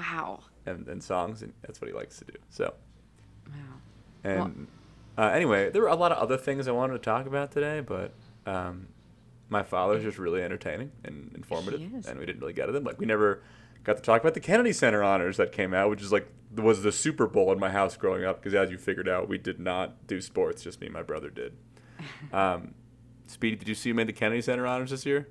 [0.00, 0.40] Wow.
[0.64, 2.32] and, and songs, and that's what he likes to do.
[2.48, 2.74] So
[3.46, 3.54] Wow.
[4.24, 4.66] And
[5.18, 7.80] uh, anyway, there were a lot of other things I wanted to talk about today,
[7.80, 8.14] but
[8.46, 8.88] um,
[9.52, 12.84] my father's just really entertaining and informative, and we didn't really get to them.
[12.84, 13.42] Like we never
[13.84, 16.26] got to talk about the Kennedy Center honors that came out, which is like
[16.56, 18.42] was the Super Bowl in my house growing up.
[18.42, 21.30] Because as you figured out, we did not do sports; just me and my brother
[21.30, 21.56] did.
[22.32, 22.74] Um,
[23.28, 25.28] Speedy, did you see who made the Kennedy Center honors this year?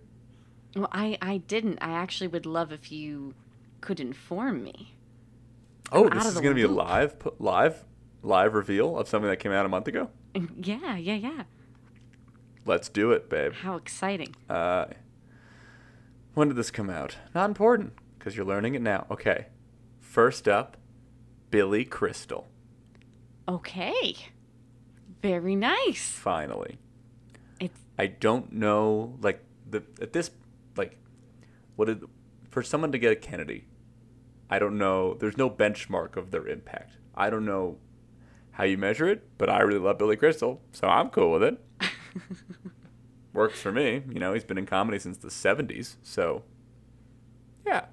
[0.75, 1.79] Well, I, I didn't.
[1.81, 3.33] I actually would love if you
[3.81, 4.95] could inform me.
[5.91, 7.83] Oh, out this is going to be a live, live,
[8.23, 10.09] live reveal of something that came out a month ago.
[10.55, 11.43] Yeah, yeah, yeah.
[12.65, 13.53] Let's do it, babe.
[13.53, 14.35] How exciting.
[14.49, 14.85] Uh,
[16.33, 17.17] when did this come out?
[17.33, 19.07] Not important because you're learning it now.
[19.09, 19.47] Okay.
[19.99, 20.77] First up,
[21.49, 22.47] Billy Crystal.
[23.47, 24.15] Okay.
[25.21, 26.09] Very nice.
[26.11, 26.77] Finally.
[27.59, 30.31] It's I don't know, like the at this,
[30.75, 30.97] like,
[31.75, 32.03] what did
[32.49, 33.65] for someone to get a Kennedy?
[34.49, 35.13] I don't know.
[35.13, 36.97] There's no benchmark of their impact.
[37.15, 37.77] I don't know
[38.51, 41.59] how you measure it, but I really love Billy Crystal, so I'm cool with it.
[43.33, 44.03] Works for me.
[44.09, 46.43] You know, he's been in comedy since the '70s, so
[47.65, 47.85] yeah.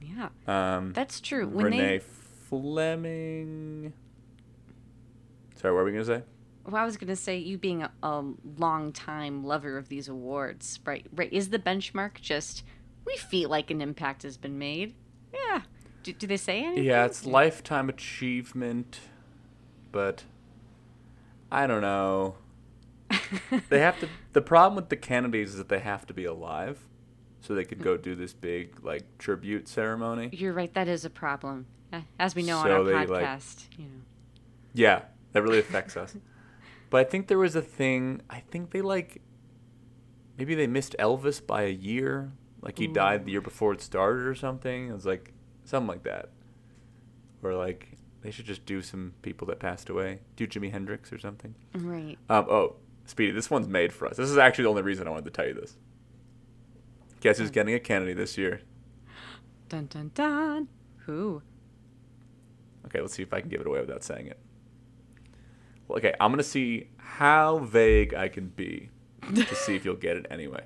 [0.00, 0.28] yeah.
[0.46, 1.46] Um, That's true.
[1.48, 3.92] When Renee they Fleming.
[5.56, 6.22] Sorry, what were we gonna say?
[6.70, 8.24] well, I was gonna say you being a, a
[8.58, 11.06] long time lover of these awards, right?
[11.14, 11.32] Right?
[11.32, 12.62] Is the benchmark just
[13.06, 14.94] we feel like an impact has been made?
[15.32, 15.62] Yeah.
[16.02, 16.84] Do, do they say anything?
[16.84, 19.00] Yeah, it's lifetime achievement,
[19.92, 20.24] but
[21.50, 22.36] I don't know.
[23.68, 24.08] They have to.
[24.32, 26.78] The problem with the Kennedys is that they have to be alive,
[27.40, 30.30] so they could go do this big like tribute ceremony.
[30.32, 30.72] You're right.
[30.74, 33.66] That is a problem, Uh, as we know on our they, like- podcast.
[33.78, 33.90] you know.
[34.74, 35.02] Yeah,
[35.32, 36.16] that really affects us.
[36.90, 38.22] But I think there was a thing.
[38.30, 39.20] I think they like
[40.38, 42.32] maybe they missed Elvis by a year.
[42.62, 44.88] Like he died the year before it started or something.
[44.88, 45.34] It was like
[45.64, 46.30] something like that.
[47.42, 47.88] Or like
[48.22, 50.20] they should just do some people that passed away.
[50.36, 51.54] Do Jimi Hendrix or something.
[51.74, 52.16] Right.
[52.30, 52.76] Um, oh,
[53.08, 54.18] Speedy, this one's made for us.
[54.18, 55.78] This is actually the only reason I wanted to tell you this.
[57.20, 58.60] Guess who's getting a Kennedy this year?
[59.70, 60.68] Dun dun dun.
[61.06, 61.40] Who?
[62.84, 64.38] Okay, let's see if I can give it away without saying it.
[65.88, 68.90] Well, okay, I'm gonna see how vague I can be
[69.34, 70.64] to see if you'll get it anyway.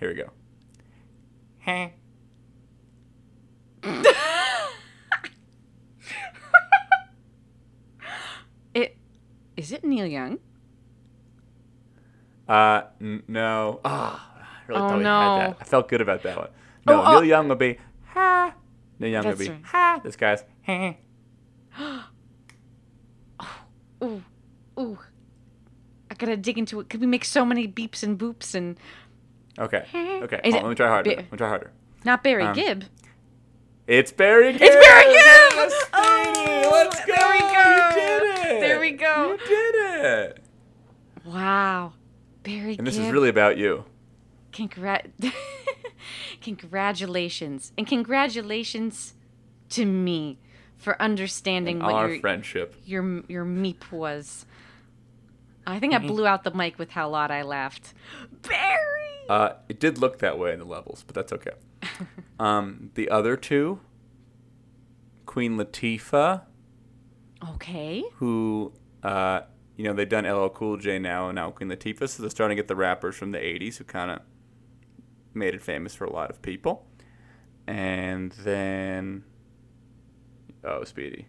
[0.00, 0.30] Here we go.
[1.60, 1.88] Huh.
[8.74, 8.96] It
[9.56, 10.38] is it Neil Young?
[12.48, 13.80] Uh, n- no.
[13.84, 15.20] Ah, I really Oh, thought we no.
[15.20, 15.56] had that.
[15.60, 16.48] I felt good about that one.
[16.86, 17.10] No, Oh, oh.
[17.12, 18.54] Neil Young will be ha.
[18.98, 19.62] Neil Young will be right.
[19.64, 20.00] ha.
[20.02, 20.94] This guy's ha.
[24.02, 24.22] Ooh,
[24.78, 24.98] ooh.
[26.10, 26.88] I gotta dig into it.
[26.90, 28.76] Could we make so many beeps and boops and
[29.58, 29.86] Okay.
[30.22, 30.40] Okay.
[30.44, 31.10] Is hold it let me try harder.
[31.10, 31.70] Let me try harder.
[32.04, 32.84] not Barry Um, Gibb?
[33.86, 34.62] It's Barry Gibb.
[34.62, 35.14] It's Barry Gibb!
[35.14, 37.14] Yes, Oh, Let's go.
[37.14, 37.70] there we go.
[37.70, 38.22] You did
[38.52, 38.60] it.
[38.60, 39.30] There we go.
[39.32, 39.74] You did
[40.04, 40.38] it.
[41.24, 41.92] Wow.
[42.42, 43.06] Barry And this Gibb.
[43.06, 43.84] is really about you.
[44.52, 45.10] Congrat-
[46.40, 47.72] congratulations.
[47.76, 49.14] And congratulations
[49.70, 50.38] to me
[50.76, 52.74] for understanding And what our your, friendship.
[52.84, 54.46] your your meep was.
[55.66, 56.08] I think I mm-hmm.
[56.08, 57.94] blew out the mic with how loud I laughed.
[58.48, 58.78] Barry!
[59.28, 61.52] Uh, it did look that way in the levels, but that's okay.
[62.40, 63.80] um, the other two,
[65.26, 66.42] Queen Latifah,
[67.54, 68.04] Okay.
[68.16, 68.72] who,
[69.02, 69.40] uh,
[69.76, 72.56] you know, they've done LL Cool J now, and now Queen Latifah, so they're starting
[72.56, 74.20] to get the rappers from the 80s who kind of
[75.34, 76.86] made it famous for a lot of people.
[77.66, 79.24] And then,
[80.64, 81.26] oh, Speedy.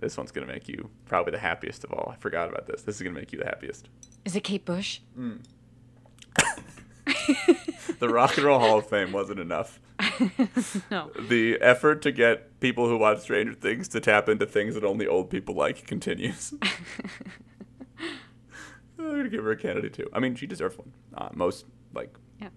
[0.00, 2.10] This one's going to make you probably the happiest of all.
[2.12, 2.82] I forgot about this.
[2.82, 3.88] This is going to make you the happiest.
[4.24, 5.00] Is it Kate Bush?
[7.98, 9.78] The Rock and Roll Hall of Fame wasn't enough.
[10.90, 11.10] no.
[11.28, 15.06] The effort to get people who watch Stranger Things to tap into things that only
[15.06, 16.54] old people like continues.
[18.98, 20.08] I'm gonna give her a Kennedy too.
[20.14, 20.92] I mean, she deserves one.
[21.14, 22.48] Uh, most like Yeah.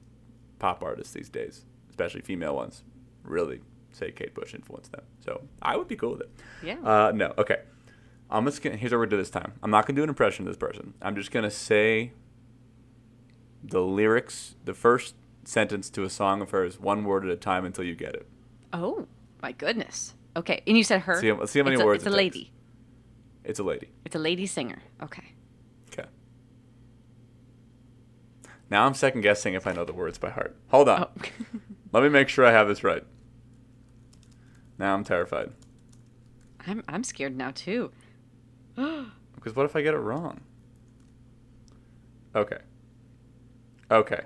[0.60, 2.84] pop artists these days, especially female ones,
[3.24, 3.62] really
[3.94, 5.04] say Kate Bush influenced them.
[5.26, 6.30] So I would be cool with it.
[6.64, 6.78] Yeah.
[6.84, 7.34] Uh, no.
[7.38, 7.58] Okay.
[8.30, 8.76] I'm just gonna.
[8.78, 9.54] Here's what we're gonna do this time.
[9.64, 10.94] I'm not gonna do an impression of this person.
[11.02, 12.12] I'm just gonna say
[13.64, 15.16] the lyrics, the first
[15.46, 18.28] sentence to a song of hers, one word at a time until you get it.
[18.74, 19.08] oh,
[19.42, 20.16] my goodness.
[20.36, 20.62] Okay.
[20.66, 21.20] And you said her?
[21.22, 22.36] See how- see how many it's a, words It's a it takes.
[22.36, 22.52] lady.
[23.44, 23.90] It's a lady.
[24.06, 24.82] It's a lady singer.
[25.02, 25.34] Okay.
[25.92, 26.08] Okay.
[28.70, 30.56] Now I'm second guessing if I know the words by heart.
[30.70, 31.04] Hold on.
[31.04, 31.22] Oh.
[31.92, 33.04] Let me make sure I have this right.
[34.84, 35.50] Now I'm terrified.
[36.68, 37.92] I'm I'm scared now too.
[39.36, 40.40] Because what if I get it wrong?
[42.34, 42.60] Okay.
[43.92, 44.22] Okay.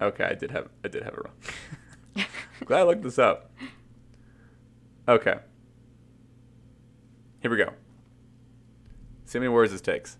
[0.00, 2.26] Okay, I did have I did have it wrong.
[2.64, 3.52] Glad I looked this up.
[5.06, 5.36] Okay.
[7.42, 7.72] Here we go.
[9.24, 10.18] See how many words this takes.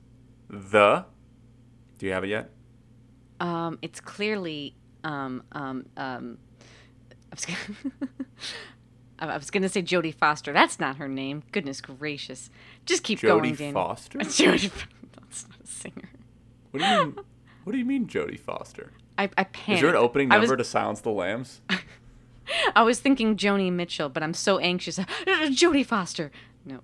[0.48, 1.07] The.
[1.98, 2.50] Do you have it yet?
[3.40, 6.38] Um, it's clearly um um um.
[7.35, 8.12] I was gonna,
[9.35, 10.53] I was gonna say Jodie Foster.
[10.53, 11.43] That's not her name.
[11.51, 12.49] Goodness gracious!
[12.87, 13.72] Just keep going, Jodie Danny.
[13.72, 14.18] Foster.
[14.20, 14.70] Jodie.
[15.20, 16.11] That's not a singer.
[16.70, 17.16] What do you mean?
[17.64, 18.93] what do you mean, Jodie Foster?
[19.18, 19.78] I I panicked.
[19.78, 21.61] Is there an opening number was, to Silence the Lambs?
[22.76, 24.99] I was thinking Joni Mitchell, but I'm so anxious.
[24.99, 26.30] Jodie Foster.
[26.64, 26.80] No,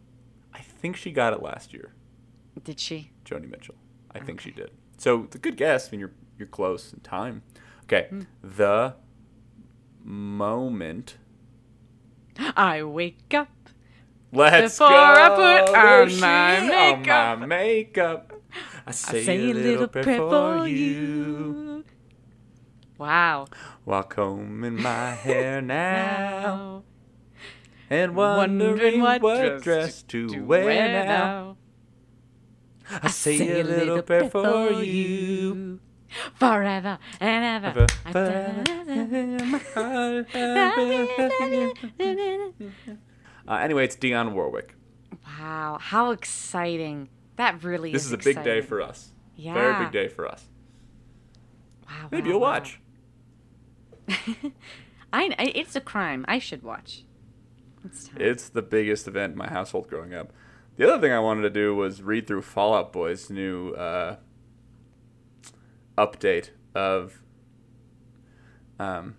[0.52, 1.92] I think she got it last year.
[2.64, 3.10] did she?
[3.24, 3.76] Joni Mitchell.
[4.12, 4.72] I think she did.
[4.98, 5.88] So it's a good guess.
[5.88, 7.42] I mean, you're you're close in time.
[7.84, 8.22] Okay, Hmm.
[8.42, 8.94] the
[10.10, 11.16] moment.
[12.56, 13.48] I wake up.
[14.32, 14.94] Let's Before go.
[14.96, 15.28] I
[15.64, 17.38] put on my she on makeup.
[17.40, 18.32] my makeup.
[18.86, 21.84] I say, I say a little prayer for you
[22.98, 23.46] Wow.
[23.84, 26.82] while combing my hair now Now,
[27.88, 31.56] and wondering what, dress to, wear, now.
[33.02, 35.80] I say, a little prayer for you.
[36.38, 37.86] Forever and ever.
[43.48, 44.76] Uh, anyway, it's Dionne Warwick.
[45.26, 47.08] Wow, how exciting.
[47.34, 49.10] That really This is is a big day for us.
[49.34, 49.54] Yeah.
[49.54, 50.44] Very big day for us.
[51.88, 52.52] Wow, Maybe wow, you'll wow.
[52.52, 52.80] watch.
[55.12, 56.24] I, I it's a crime.
[56.28, 57.04] I should watch.
[57.84, 58.18] It's time.
[58.20, 60.32] It's the biggest event in my household growing up.
[60.76, 64.16] The other thing I wanted to do was read through Fall Out Boy's new uh,
[66.06, 67.22] update of
[68.78, 69.16] um,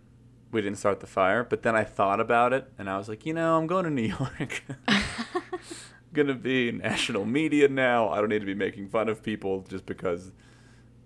[0.51, 3.25] We Didn't Start the Fire, but then I thought about it and I was like,
[3.25, 4.63] you know, I'm going to New York.
[6.13, 8.09] going to be national media now.
[8.09, 10.31] I don't need to be making fun of people just because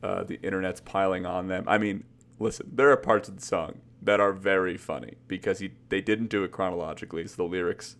[0.01, 1.63] uh, the internet's piling on them.
[1.67, 2.03] I mean,
[2.39, 6.27] listen, there are parts of the song that are very funny because he they didn't
[6.27, 7.27] do it chronologically.
[7.27, 7.97] So the lyrics,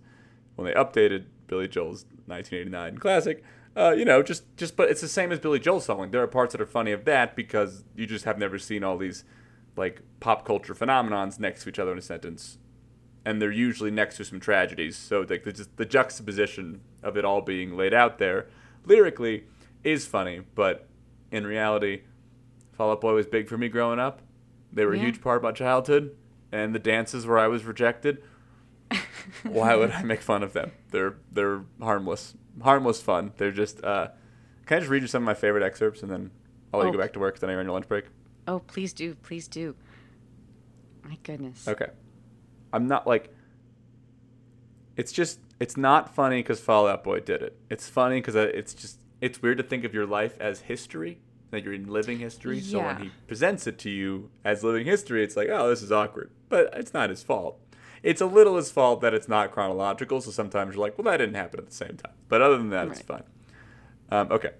[0.56, 3.44] when they updated Billy Joel's 1989 classic,
[3.76, 6.12] uh, you know, just just but it's the same as Billy Joel's song.
[6.12, 8.98] There are parts that are funny of that because you just have never seen all
[8.98, 9.24] these
[9.76, 12.58] like pop culture phenomenons next to each other in a sentence
[13.26, 14.96] and they're usually next to some tragedies.
[14.96, 18.48] So like the, just the juxtaposition of it all being laid out there
[18.86, 19.46] lyrically
[19.84, 20.88] is funny, but
[21.32, 22.02] in reality,
[22.74, 24.22] Fall Out Boy was big for me growing up.
[24.72, 26.16] They were a huge part of my childhood,
[26.52, 28.22] and the dances where I was rejected.
[29.44, 30.74] Why would I make fun of them?
[30.92, 33.34] They're they're harmless, harmless fun.
[33.38, 33.84] They're just.
[33.84, 34.10] Uh,
[34.66, 36.32] can I just read you some of my favorite excerpts, and then
[36.74, 36.88] I'll let Oh.
[36.88, 37.40] you go back to work.
[37.40, 38.06] Then I run your lunch break.
[38.48, 39.76] oh, please do, please do.
[41.04, 41.68] My goodness.
[41.68, 41.88] Okay.
[42.74, 43.34] I'm not like.
[44.98, 47.58] It's just it's not funny because Fall Out Boy did it.
[47.70, 51.20] It's funny because it's just it's weird to think of your life as history
[51.52, 52.60] that you're in living history.
[52.62, 55.92] So when he presents it to you as living history, it's like, oh, this is
[55.92, 56.32] awkward.
[56.50, 57.60] But it's not his fault.
[58.06, 60.22] It's a little his fault that it's not chronological.
[60.22, 62.14] So sometimes you're like, well, that didn't happen at the same time.
[62.30, 63.24] But other than that, it's fine.
[64.12, 64.52] Um, okay.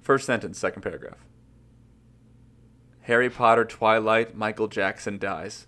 [0.00, 1.18] First sentence, second paragraph.
[3.02, 5.66] Harry Potter, Twilight, Michael Jackson dies.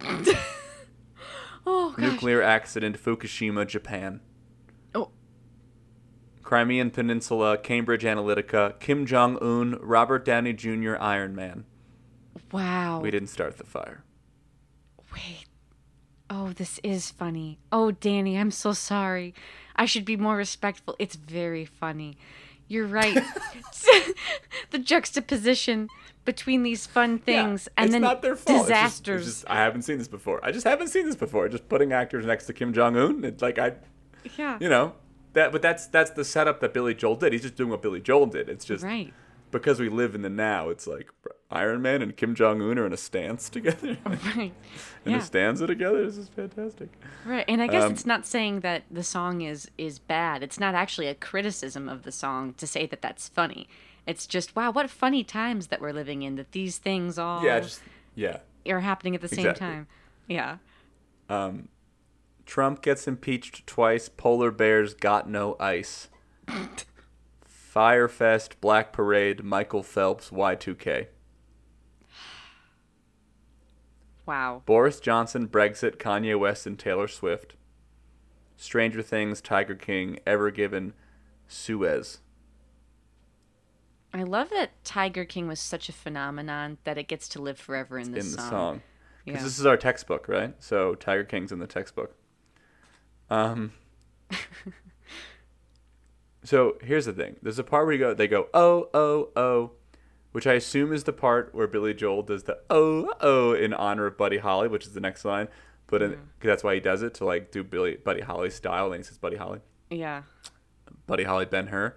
[1.70, 2.12] Oh gosh.
[2.12, 4.20] Nuclear accident, Fukushima, Japan.
[4.94, 5.10] Oh.
[6.42, 11.66] Crimean Peninsula, Cambridge Analytica, Kim Jong Un, Robert Downey Jr., Iron Man.
[12.52, 13.00] Wow.
[13.00, 14.02] We didn't start the fire.
[15.12, 15.46] Wait.
[16.30, 17.58] Oh, this is funny.
[17.72, 19.34] Oh, Danny, I'm so sorry.
[19.76, 20.94] I should be more respectful.
[20.98, 22.18] It's very funny.
[22.66, 23.14] You're right.
[24.70, 25.88] the juxtaposition
[26.26, 28.60] between these fun things Yeah, and it's then not their fault.
[28.60, 29.24] It's just- it's disasters.
[29.24, 30.44] just- I haven't seen this before.
[30.44, 31.48] I just haven't seen this before.
[31.48, 33.24] Just putting actors next to Kim Jong Un.
[33.24, 33.72] It's like I,
[34.36, 34.58] yeah.
[34.60, 34.92] you know,
[35.32, 35.52] that.
[35.52, 37.32] But that's that's the setup that Billy Joel did.
[37.32, 38.50] He's just doing what Billy Joel did.
[38.50, 39.14] It's just right.
[39.50, 40.68] because we live in the now.
[40.68, 41.08] It's like
[41.50, 43.96] Iron Man and Kim Jong Un are in a stance together.
[44.04, 44.52] Right.
[45.04, 45.18] in Yeah.
[45.18, 46.04] a stanza together.
[46.04, 46.90] This is fantastic.
[47.24, 47.44] Right.
[47.48, 50.42] And I guess Um, it's not saying that the song is is bad.
[50.42, 53.66] It's not actually a criticism of the song to say that that's funny.
[54.06, 57.60] It's just wow, what funny times that we're living in that these things all Yeah,
[57.60, 57.80] just
[58.14, 58.38] yeah.
[58.68, 59.66] are happening at the same Exactly.
[59.66, 59.86] time.
[60.26, 60.56] Yeah.
[61.30, 61.68] Um,
[62.44, 64.08] Trump gets impeached twice.
[64.10, 66.08] Polar bears got no ice.
[67.44, 71.06] Fyre Fest, Black Parade, Michael Phelps, Y2K.
[74.28, 74.62] Wow.
[74.66, 77.54] Boris Johnson, Brexit, Kanye West, and Taylor Swift.
[78.58, 80.92] Stranger Things, Tiger King, Ever Given,
[81.46, 82.18] Suez.
[84.12, 87.98] I love that Tiger King was such a phenomenon that it gets to live forever
[87.98, 88.50] in this in the song.
[88.50, 88.82] song.
[89.24, 89.44] Because Yeah.
[89.44, 90.54] this is our textbook, right?
[90.62, 92.14] So Tiger King's in the textbook.
[93.30, 93.72] Um.
[96.44, 97.36] so here's the thing.
[97.40, 99.70] There's a part where you go, they go, oh, oh, oh,
[100.38, 104.06] which I assume is the part where Billy Joel does the oh, oh in honor
[104.06, 105.48] of Buddy Holly, which is the next line.
[105.88, 106.14] But in, mm.
[106.14, 108.92] 'cause that's why he does it to like do Billy Buddy Holly style.
[108.92, 109.58] And he says Buddy Holly,
[109.90, 110.22] Yeah.
[111.08, 111.96] Buddy Holly, Ben Hur.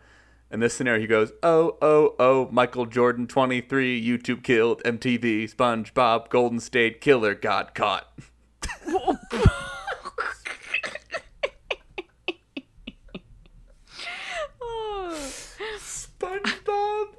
[0.50, 6.30] In this scenario, he goes, oh, oh, oh, Michael Jordan, 23, YouTube killed, MTV, SpongeBob,
[6.30, 8.12] Golden State Killer got caught
[15.78, 17.16] SpongeBob,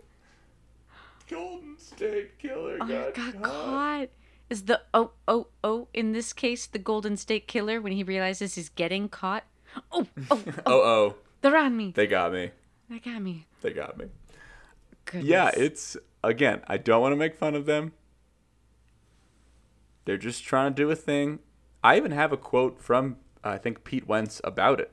[1.29, 3.43] Golden State Killer oh got, got caught.
[3.43, 4.09] caught.
[4.51, 8.55] Is the oh oh oh in this case the Golden State Killer when he realizes
[8.57, 9.45] he's getting caught?
[9.91, 10.63] Oh oh oh!
[10.67, 11.93] Oh, oh, They're on me.
[11.95, 12.51] they got me.
[12.91, 13.47] They got me.
[13.63, 14.07] They got me.
[15.07, 15.25] Goodness.
[15.25, 17.93] Yeah, it's, again, I don't want to make fun of them.
[20.05, 21.39] They're just trying to do a thing.
[21.83, 24.91] I even have a quote from, uh, I think, Pete Wentz about it.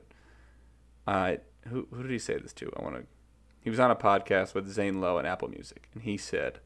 [1.06, 1.36] Uh,
[1.68, 2.72] who, who did he say this to?
[2.76, 3.04] I want to.
[3.60, 6.60] He was on a podcast with Zane Lowe and Apple Music, and he said,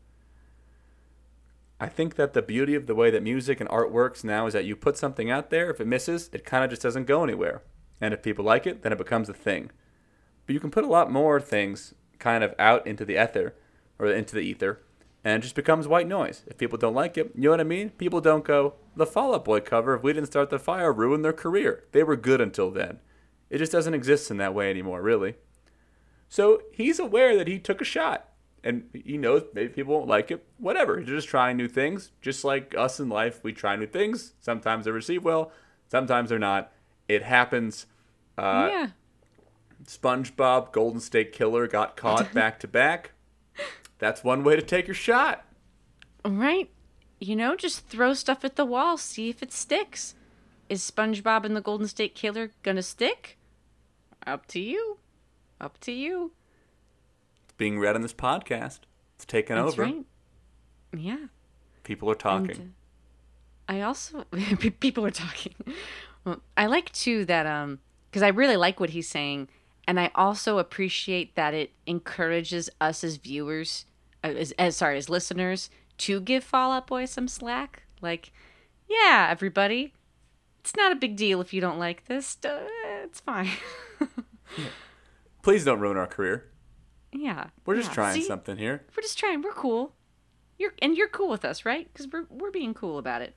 [1.81, 4.53] I think that the beauty of the way that music and art works now is
[4.53, 5.71] that you put something out there.
[5.71, 7.63] If it misses, it kind of just doesn't go anywhere.
[8.01, 9.71] And if people like it, then it becomes a thing.
[10.47, 13.55] But you can put a lot more things kind of out into the ether
[13.99, 14.81] or into the ether
[15.25, 16.43] and it just becomes white noise.
[16.47, 17.91] If people don't like it, you know what I mean?
[17.91, 21.25] People don't go, the Fall Out Boy cover, if we didn't start the fire, ruined
[21.25, 21.85] their career.
[21.93, 23.01] They were good until then.
[23.49, 25.37] It just doesn't exist in that way anymore, really.
[26.29, 28.29] So he's aware that he took a shot.
[28.65, 30.43] And he knows maybe people won't like it.
[30.57, 30.99] Whatever.
[30.99, 32.13] He's just trying new things.
[32.23, 34.33] Just like us in life, we try new things.
[34.41, 35.53] Sometimes they receive well,
[35.87, 36.73] sometimes they're not.
[37.07, 37.85] It happens.
[38.39, 38.87] Uh, yeah.
[39.85, 43.13] SpongeBob, Golden State Killer got caught back to back.
[43.99, 45.45] That's one way to take your shot.
[46.25, 46.71] Right.
[47.21, 50.15] You know, just throw stuff at the wall, see if it sticks.
[50.71, 53.37] Is SpongeBob and the Golden State Killer gonna stick?
[54.27, 54.99] Up to you.
[55.61, 56.33] Up to you.
[57.57, 58.81] Being read on this podcast.
[59.17, 59.83] It's taken That's over.
[59.83, 60.05] right.
[60.97, 61.27] Yeah.
[61.83, 62.51] People are talking.
[62.51, 64.25] And, uh, I also
[64.81, 65.55] people are talking.
[66.25, 67.81] Well, I like too that um
[68.11, 69.49] because I really like what he's saying,
[69.89, 73.87] and I also appreciate that it encourages us as viewers,
[74.23, 77.83] uh, as, as sorry as listeners, to give Fall Out Boy some slack.
[78.01, 78.31] Like,
[78.89, 79.95] yeah, everybody,
[80.61, 82.39] it's not a big deal if you don't like this.
[82.43, 83.51] It's fine.
[85.43, 86.47] Please don't ruin our career.
[87.15, 87.95] Yeah, We're just yeah.
[87.95, 88.27] trying See?
[88.27, 88.85] something here.
[88.97, 89.43] We're just trying.
[89.43, 89.95] We're cool.
[90.59, 91.89] You're and you're cool with us, right?
[91.93, 93.35] Because we're we're being cool about it.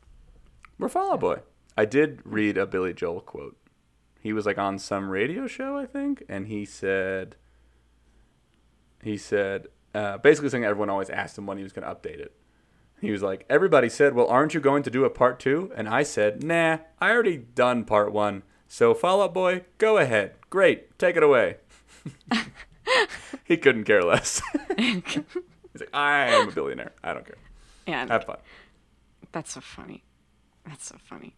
[0.78, 1.38] We're Fall Out Boy.
[1.78, 3.58] I did read a Billy Joel quote.
[4.20, 7.36] He was like on some radio show, I think, and he said,
[9.02, 12.20] he said, uh, basically saying everyone always asked him when he was going to update
[12.20, 12.34] it.
[13.00, 15.72] He was like, everybody said, well, aren't you going to do a part two?
[15.76, 18.42] And I said, nah, I already done part one.
[18.68, 20.34] So Fall Out Boy, go ahead.
[20.50, 21.58] Great, take it away.
[23.44, 24.42] he couldn't care less.
[24.78, 25.04] He's
[25.82, 26.94] like, I am a billionaire.
[27.04, 27.38] I don't care.
[27.86, 28.38] Yeah, Have fun.
[29.32, 30.04] that's so funny.
[30.66, 31.36] That's so funny.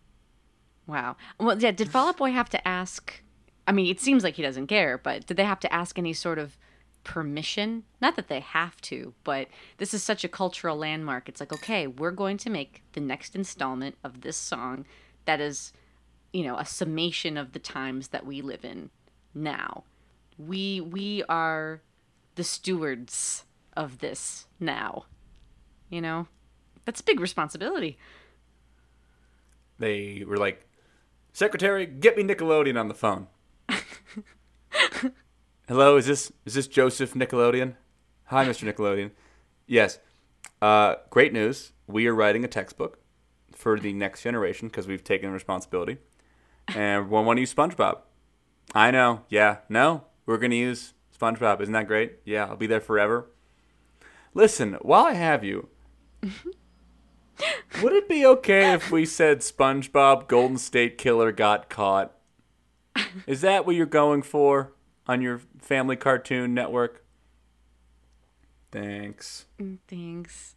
[0.87, 1.15] Wow.
[1.39, 1.71] Well, yeah.
[1.71, 3.21] Did Fall Out Boy have to ask?
[3.67, 6.13] I mean, it seems like he doesn't care, but did they have to ask any
[6.13, 6.57] sort of
[7.03, 7.83] permission?
[8.01, 9.47] Not that they have to, but
[9.77, 11.29] this is such a cultural landmark.
[11.29, 14.85] It's like, okay, we're going to make the next installment of this song
[15.25, 15.71] that is,
[16.33, 18.89] you know, a summation of the times that we live in
[19.35, 19.83] now.
[20.39, 21.81] We we are
[22.35, 23.43] the stewards
[23.75, 25.05] of this now.
[25.89, 26.27] You know?
[26.85, 27.97] That's a big responsibility.
[29.77, 30.67] They were like,
[31.33, 33.27] Secretary, get me Nickelodeon on the phone.
[35.67, 37.75] Hello, is this is this Joseph Nickelodeon?
[38.25, 38.71] Hi, Mr.
[38.71, 39.11] Nickelodeon.
[39.67, 39.99] Yes.
[40.61, 41.73] Uh, great news.
[41.87, 42.99] We are writing a textbook
[43.51, 45.97] for the next generation because we've taken responsibility,
[46.69, 47.99] and we want to use SpongeBob.
[48.73, 49.21] I know.
[49.29, 49.57] Yeah.
[49.69, 51.59] No, we're gonna use SpongeBob.
[51.59, 52.19] Isn't that great?
[52.23, 53.25] Yeah, I'll be there forever.
[54.35, 55.69] Listen, while I have you,
[57.81, 62.13] would it be okay if we said SpongeBob Golden State Killer got caught?
[63.25, 64.71] Is that what you're going for
[65.07, 67.03] on your family cartoon network?
[68.71, 69.47] Thanks.
[69.59, 70.55] Mm, Thanks.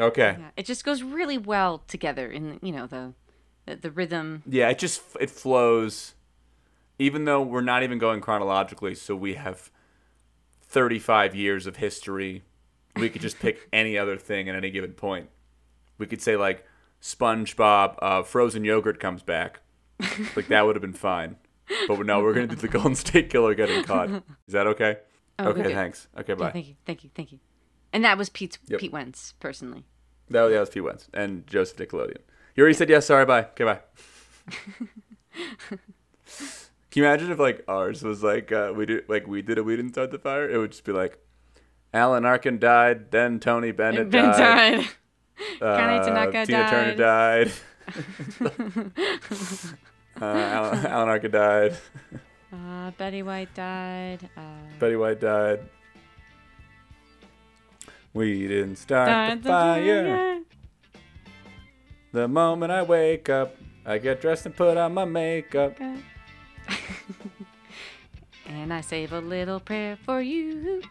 [0.00, 0.36] Okay.
[0.40, 3.12] Yeah, it just goes really well together in you know the
[3.66, 4.44] the, the rhythm.
[4.46, 6.14] Yeah, it just it flows
[6.98, 9.70] even though we're not even going chronologically, so we have
[10.62, 12.42] 35 years of history.
[12.96, 15.28] We could just pick any other thing at any given point.
[15.98, 16.64] We could say like
[17.02, 19.60] SpongeBob uh, frozen yogurt comes back.
[20.36, 21.36] Like that would have been fine.
[21.88, 24.10] But no, we're going to do the Golden State Killer getting caught.
[24.46, 24.98] Is that okay?
[25.38, 26.08] Oh, okay, thanks.
[26.18, 26.50] Okay, Yeah, bye.
[26.52, 27.38] thank you, thank you, thank you.
[27.92, 28.80] And that was Pete Yep.
[28.80, 29.84] Pete Wentz personally.
[30.30, 32.18] That, that was Pete Wentz and Joseph Nickelodeon.
[32.54, 33.06] You already said yes.
[33.06, 33.24] Sorry.
[33.26, 33.46] Bye.
[33.58, 33.64] Okay.
[33.64, 33.80] Bye.
[36.94, 39.64] Can you imagine if like ours was like uh, we did like we did it,
[39.64, 40.48] we didn't start the fire?
[40.48, 41.18] It would just be like
[41.92, 45.60] Alan Arkin died, then Tony Bennett Ben died, died.
[45.60, 47.52] uh, Tanaka Tina Turner died,
[50.20, 51.76] uh, Alan, Alan Arkin died,
[52.52, 54.30] Uh, Betty White died.
[54.36, 54.40] Uh,
[54.78, 55.68] Betty White died.
[58.12, 60.42] We didn't start died the fire.
[62.12, 65.76] The moment I wake up, I get dressed and put on my makeup.
[68.46, 70.82] and I save a little prayer for you.